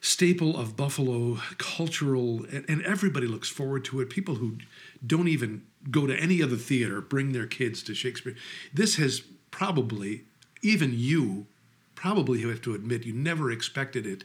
[0.00, 4.10] staple of Buffalo cultural, and, everybody looks forward to it.
[4.10, 4.58] People who
[5.04, 8.36] don't even go to any other theater bring their kids to Shakespeare.
[8.72, 10.24] This has probably,
[10.62, 11.46] even you,
[11.94, 14.24] probably you have to admit, you never expected it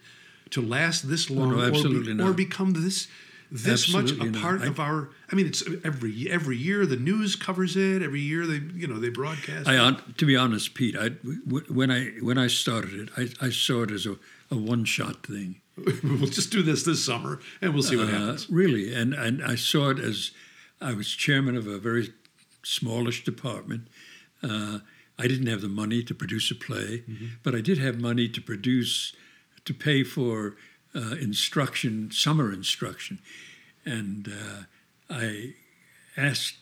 [0.52, 3.08] to last this long, no, or, be- or become this.
[3.52, 5.10] This much a part of our.
[5.32, 8.02] I mean, it's every every year the news covers it.
[8.02, 9.68] Every year they you know they broadcast.
[9.68, 10.18] I, it.
[10.18, 11.10] to be honest, Pete, I,
[11.70, 14.18] when I when I started it, I, I saw it as a,
[14.50, 15.62] a one shot thing.
[16.04, 18.50] we'll just do this this summer and we'll see what Uh, happens.
[18.50, 20.32] really, and and I saw it as
[20.82, 22.14] I was chairman of a very
[22.64, 23.88] smallish department.
[24.42, 24.80] Uh,
[25.18, 27.26] I didn't have the money to produce a play, Mm-hmm.
[27.44, 29.14] but I did have money to produce,
[29.66, 30.56] to pay for
[30.96, 33.20] uh, instruction, summer instruction,
[33.86, 34.64] and uh,
[35.10, 35.54] I
[36.18, 36.58] asked,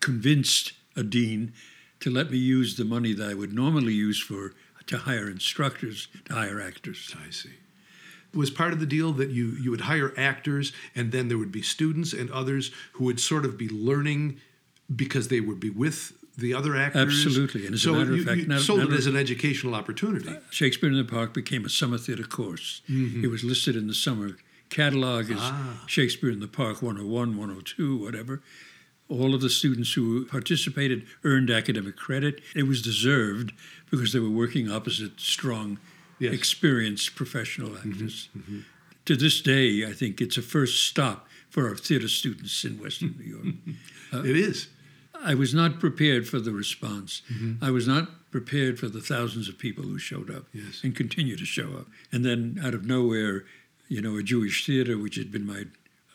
[0.00, 1.52] convinced a dean
[2.00, 4.52] to let me use the money that I would normally use for
[4.86, 7.14] to hire instructors, to hire actors.
[7.26, 7.50] I see.
[8.34, 11.52] Was part of the deal that you you would hire actors and then there would
[11.52, 14.40] be students and others who would sort of be learning
[14.94, 17.02] because they would be with the other actors.
[17.26, 19.16] Absolutely, and as a so matter of you, fact, you not- sold it as an
[19.16, 20.34] educational opportunity.
[20.50, 22.80] Shakespeare in the Park became a summer theater course.
[22.88, 23.22] Mm-hmm.
[23.24, 24.36] It was listed in the summer
[24.70, 25.84] catalog as Ah.
[25.86, 28.40] Shakespeare in the Park 101, 102, whatever.
[29.10, 32.40] All of the students who participated earned academic credit.
[32.56, 33.52] It was deserved
[33.90, 35.78] because they were working opposite strong,
[36.22, 36.34] Yes.
[36.34, 38.28] experienced professional actors.
[39.06, 43.14] To this day, I think it's a first stop for our theater students in Western
[43.18, 43.46] New York.
[44.26, 44.68] it is.
[45.24, 47.22] I was not prepared for the response.
[47.32, 47.64] Mm-hmm.
[47.64, 50.80] I was not prepared for the thousands of people who showed up Yes.
[50.84, 51.86] and continue to show up.
[52.12, 53.44] And then out of nowhere,
[53.88, 55.64] you know, a Jewish theater, which had been my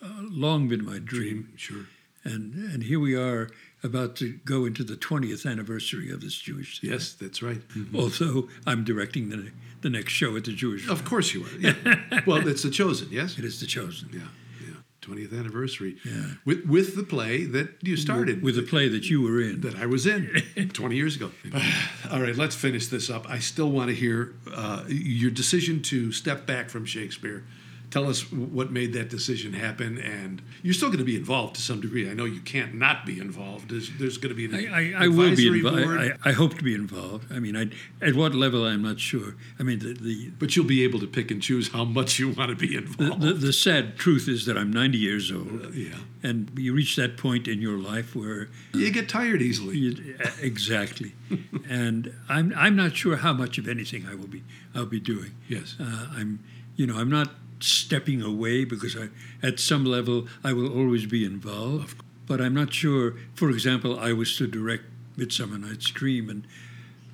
[0.01, 1.85] uh, long been my dream, Sure.
[2.23, 3.49] and and here we are
[3.83, 6.95] about to go into the 20th anniversary of this Jewish theater.
[6.95, 7.61] Yes, that's right.
[7.95, 9.51] Although I'm directing the
[9.81, 10.89] the next show at the Jewish.
[10.89, 11.57] Of course you are.
[11.59, 12.21] Yeah.
[12.25, 13.09] well, it's the chosen.
[13.11, 13.37] Yes.
[13.37, 14.09] It is the chosen.
[14.11, 14.21] Yeah.
[14.67, 14.73] Yeah.
[15.01, 15.97] Twentieth anniversary.
[16.03, 16.31] Yeah.
[16.45, 19.61] With with the play that you started with the play that you were in.
[19.61, 21.31] that I was in 20 years ago.
[22.11, 23.29] All right, let's finish this up.
[23.29, 27.43] I still want to hear uh, your decision to step back from Shakespeare.
[27.89, 31.61] Tell us what made that decision happen, and you're still going to be involved to
[31.61, 32.09] some degree.
[32.09, 33.69] I know you can't not be involved.
[33.69, 35.87] There's, there's going to be an I, I, I will be involved.
[35.87, 37.31] I, I hope to be involved.
[37.31, 37.69] I mean, I,
[38.05, 39.35] at what level I'm not sure.
[39.57, 42.29] I mean, the the, but you'll be able to pick and choose how much you
[42.29, 43.21] want to be involved.
[43.21, 47.17] the, the sad truth is that I'm 90 years old, yeah, and you reach that
[47.17, 49.77] point in your life where you get tired easily.
[49.77, 51.13] you, exactly,
[51.69, 54.43] and I'm I'm not sure how much of anything I will be
[54.75, 55.31] I'll be doing.
[55.47, 55.75] Yes.
[55.79, 56.43] uh, I'm
[56.75, 57.29] you know I'm not
[57.59, 59.09] stepping away because I
[59.41, 63.15] at some level I will always be involved, but I'm not sure.
[63.33, 64.83] For example, I was to direct
[65.15, 66.47] Midsummer Night's Dream, and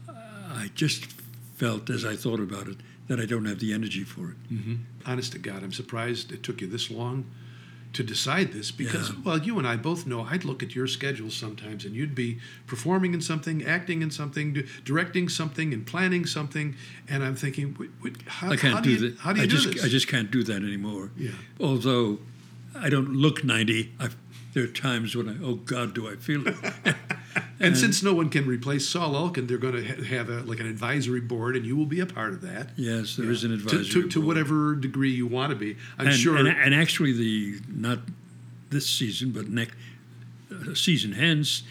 [0.08, 0.14] uh,
[0.54, 1.06] I just
[1.56, 2.78] felt as I thought about it
[3.08, 4.38] that I don't have the energy for it.
[5.06, 7.26] Honest to God, I'm surprised it took you this long
[7.94, 9.16] to decide this because, Yeah.
[9.24, 12.40] well, you and I both know I'd look at your schedule sometimes and you'd be
[12.66, 16.76] performing in something, acting in something, d- directing something, and planning something,
[17.08, 19.20] and I'm thinking, wait, wait, how, I can't how do you, that.
[19.20, 19.86] How do you I do just this?
[19.86, 21.12] I just can't do that anymore.
[21.16, 21.32] Yeah.
[21.60, 22.20] Although
[22.76, 24.16] I don't look 90, I've,
[24.54, 26.56] there are times when I oh God, do I feel it?
[27.60, 30.60] and since no one can replace Saul Elkin, they're going to ha- have a, like
[30.60, 32.70] an advisory board, and you will be a part of that.
[32.76, 34.28] yes, there is an advisory to, to board.
[34.28, 35.76] whatever degree you want to be.
[35.98, 36.38] I'm and, sure.
[36.38, 38.00] And, and actually, the not
[38.70, 39.76] this season, but next
[40.52, 41.64] uh, season hence.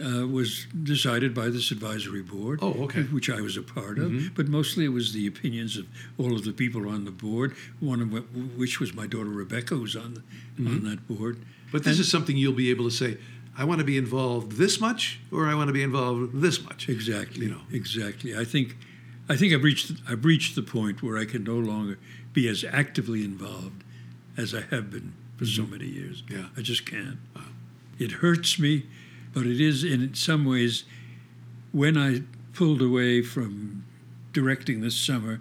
[0.00, 3.02] Uh, was decided by this advisory board, Oh, okay.
[3.02, 4.32] which I was a part of.
[4.36, 7.56] But mostly it was the opinions of all of the people on the board.
[7.80, 10.22] One of which was my daughter Rebecca, who's on
[10.56, 11.38] the, on that board.
[11.72, 13.18] But this is something you'll be able to say,
[13.56, 16.88] I want to be involved this much, or I want to be involved this much.
[16.88, 17.46] Exactly.
[17.46, 17.60] You know.
[17.72, 18.36] Exactly.
[18.36, 18.76] I think,
[19.28, 21.98] I think I've reached I've reached the point where I can no longer
[22.32, 23.82] be as actively involved
[24.36, 26.22] as I have been for so many years.
[26.22, 26.38] Mm-hmm.
[26.38, 26.46] Yeah.
[26.56, 27.18] I just can't.
[27.34, 27.42] Wow.
[27.98, 28.86] It hurts me,
[29.34, 30.84] but it is in some ways
[31.72, 32.22] when I
[32.54, 33.84] pulled away from
[34.32, 35.40] directing this summer.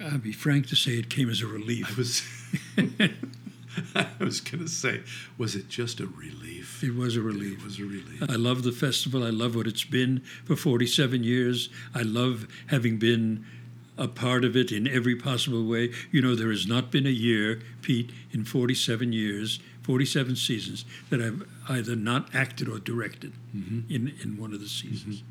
[0.00, 1.90] I'll be frank to say it came as a relief.
[1.90, 2.22] I was,
[4.20, 5.02] I was going to say,
[5.38, 6.82] was it just a relief?
[6.82, 7.58] It was a relief.
[7.60, 8.22] It was a relief.
[8.28, 9.24] I love the festival.
[9.24, 11.68] I love what it's been for 47 years.
[11.94, 13.44] I love having been
[13.98, 15.90] a part of it in every possible way.
[16.10, 21.22] You know, there has not been a year, Pete, in 47 years, 47 seasons, that
[21.22, 23.92] I've either not acted or directed mm-hmm.
[23.92, 25.22] in, in one of the seasons.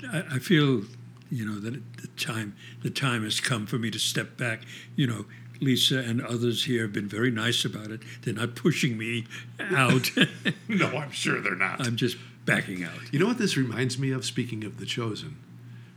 [0.00, 0.16] Mm-hmm.
[0.32, 0.82] I, I feel,
[1.30, 4.62] you know, that it- the time the time has come for me to step back.
[4.94, 5.24] You know,
[5.60, 8.00] Lisa and others here have been very nice about it.
[8.22, 9.26] They're not pushing me
[9.60, 10.10] out.
[10.68, 11.86] No, I'm sure they're not.
[11.86, 13.12] I'm just backing out.
[13.12, 14.24] You know what this reminds me of?
[14.24, 15.36] Speaking of The Chosen,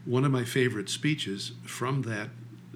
[0.05, 2.29] one of my favorite speeches from that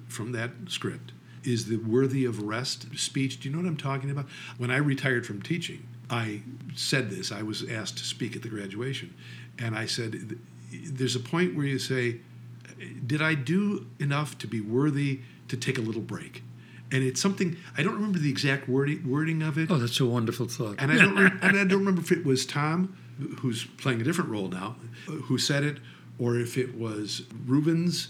[0.08, 1.12] from that script
[1.42, 3.40] is the "Worthy of Rest" speech.
[3.40, 4.26] Do you know what I'm talking about?
[4.58, 6.42] When I retired from teaching, I
[6.74, 7.32] said this.
[7.32, 9.14] I was asked to speak at the graduation,
[9.58, 10.38] and I said,
[10.72, 12.20] "There's a point where you say,
[13.06, 16.42] did I do enough to be worthy to take a little break?"
[16.94, 19.70] And it's something I don't remember the exact wording wording of it.
[19.70, 20.76] Oh, that's a wonderful thought.
[20.78, 22.96] And I don't re- and I don't remember if it was Tom,
[23.40, 24.76] who's playing a different role now,
[25.06, 25.78] who said it,
[26.18, 28.08] or if it was Reuben's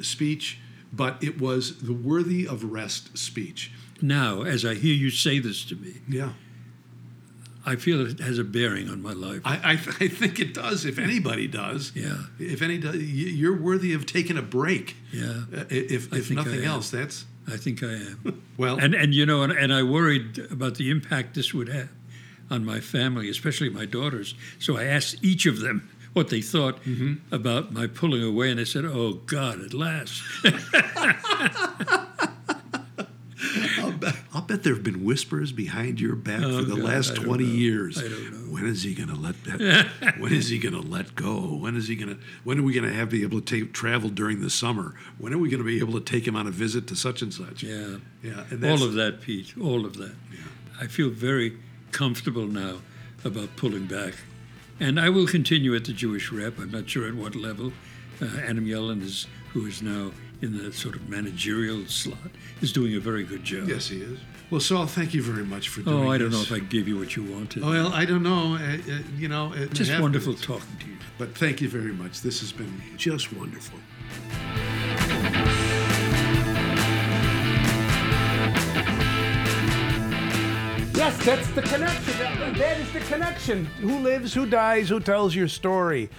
[0.00, 0.58] speech.
[0.94, 3.70] But it was the worthy of rest speech.
[4.02, 6.32] now, as I hear you say this to me, Yeah,
[7.64, 9.40] I feel it has a bearing on my life.
[9.44, 10.84] I, I, I think it does.
[10.84, 12.16] If anybody does, Yeah.
[12.38, 14.96] If any, does, you're worthy of taking a break.
[15.12, 15.44] Yeah.
[15.56, 18.42] Uh, If if nothing else, that's I think I am.
[18.56, 18.78] well.
[18.78, 21.88] and and you know, and, and I worried about the impact this would have
[22.50, 24.34] on my family, especially my daughters.
[24.58, 27.34] So I asked each of them what they thought mm-hmm.
[27.34, 30.22] about my pulling away, and they said, "Oh God, at last."
[34.04, 36.84] I'll bet, I'll bet there have been whispers behind your back Oh, for the God,
[36.84, 37.50] last 20 know.
[37.50, 37.98] years.
[37.98, 38.52] I don't know.
[38.52, 40.14] When is he going to let that?
[40.18, 41.38] when is he going to let go?
[41.56, 42.20] When is he going to?
[42.44, 44.94] When are we going to have be able to take travel during the summer?
[45.18, 47.22] When are we going to be able to take him on a visit to such
[47.22, 47.62] and such?
[47.62, 47.96] Yeah.
[48.22, 48.44] yeah.
[48.50, 49.54] And All of that, Pete.
[49.60, 50.14] All of that.
[50.80, 51.58] I feel very
[51.92, 52.78] comfortable now
[53.24, 54.14] about pulling back.
[54.80, 56.58] And I will continue at the Jewish rep.
[56.58, 57.72] I'm not sure at what level.
[58.20, 60.10] Uh, Adam Yellen, is, who is now
[60.42, 62.18] in the sort of managerial slot,
[62.60, 63.68] is doing a very good job.
[63.68, 64.18] Yes, he is.
[64.50, 66.50] Well, Saul, thank you very much for doing Oh, I don't this.
[66.50, 67.62] know if I gave you what you wanted.
[67.64, 68.56] Well, I don't know.
[68.56, 70.02] Uh, uh, you know, it Just happens.
[70.02, 70.96] wonderful talking to you.
[71.16, 72.20] But thank you very much.
[72.20, 73.78] This has been just wonderful.
[80.94, 82.18] Yes, that's the connection.
[82.18, 83.64] That, that is the connection.
[83.80, 86.10] Who lives, who dies, who tells your story?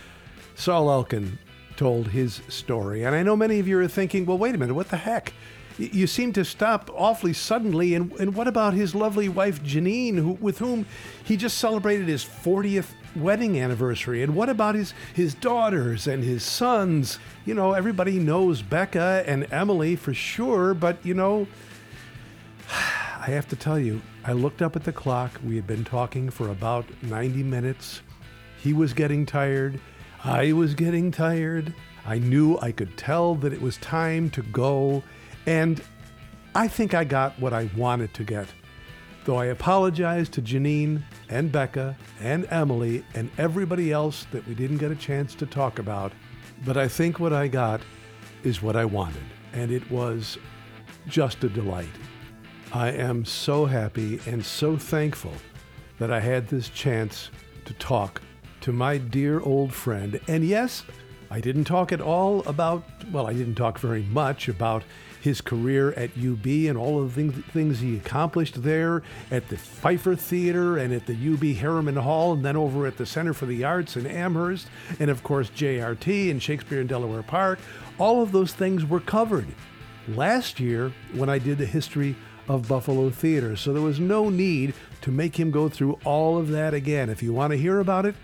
[0.55, 1.39] Saul Elkin
[1.83, 3.03] told his story.
[3.03, 5.33] And I know many of you are thinking, well, wait a minute, what the heck?
[5.77, 7.93] You seem to stop awfully suddenly.
[7.93, 10.85] And, and what about his lovely wife, Janine, who, with whom
[11.25, 14.23] he just celebrated his 40th wedding anniversary?
[14.23, 17.19] And what about his, his daughters and his sons?
[17.43, 21.47] You know, everybody knows Becca and Emily for sure, but, you know,
[22.69, 25.37] I have to tell you, I looked up at the clock.
[25.45, 28.01] We had been talking for about 90 minutes.
[28.61, 29.81] He was getting tired.
[30.23, 31.73] I was getting tired.
[32.05, 35.03] I knew I could tell that it was time to go.
[35.45, 35.83] And
[36.55, 38.47] I think I got what I wanted to get.
[39.25, 44.77] Though I apologize to Janine and Becca and Emily and everybody else that we didn't
[44.77, 46.13] get a chance to talk about.
[46.65, 47.81] But I think what I got
[48.43, 49.23] is what I wanted.
[49.51, 50.37] And it was
[51.05, 51.87] just a delight.
[52.71, 55.33] I am so happy and so thankful
[55.99, 57.29] that I had this chance
[57.65, 58.21] to talk
[58.63, 60.21] to my dear old friend.
[60.25, 60.83] And yes,
[61.29, 64.83] I didn't talk at all about, well, I didn't talk very much about
[65.19, 69.57] his career at UB and all of the things, things he accomplished there at the
[69.57, 73.45] Pfeifer Theater and at the UB Harriman Hall and then over at the Center for
[73.45, 77.59] the Arts in Amherst and of course JRT and Shakespeare in Delaware Park.
[77.97, 79.47] All of those things were covered
[80.07, 82.15] last year when I did the history
[82.47, 83.55] of Buffalo Theater.
[83.55, 87.09] So there was no need to make him go through all of that again.
[87.09, 88.15] If you want to hear about it,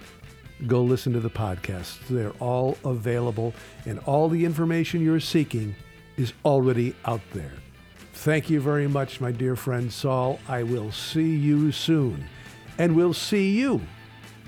[0.67, 1.99] go listen to the podcasts.
[2.09, 3.53] They're all available,
[3.85, 5.75] and all the information you're seeking
[6.17, 7.53] is already out there.
[8.13, 10.39] Thank you very much, my dear friend Saul.
[10.47, 12.25] I will see you soon.
[12.77, 13.81] And we'll see you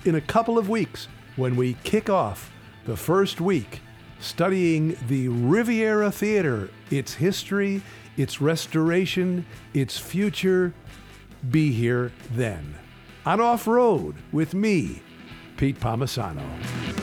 [0.04, 2.52] in a couple of weeks when we kick off
[2.86, 3.82] the first week
[4.20, 7.82] studying the Riviera Theater, its history,
[8.18, 10.74] its restoration, its future.
[11.50, 12.76] Be here then.
[13.26, 15.02] On Off Road with me,
[15.62, 17.01] Pete Palmisano.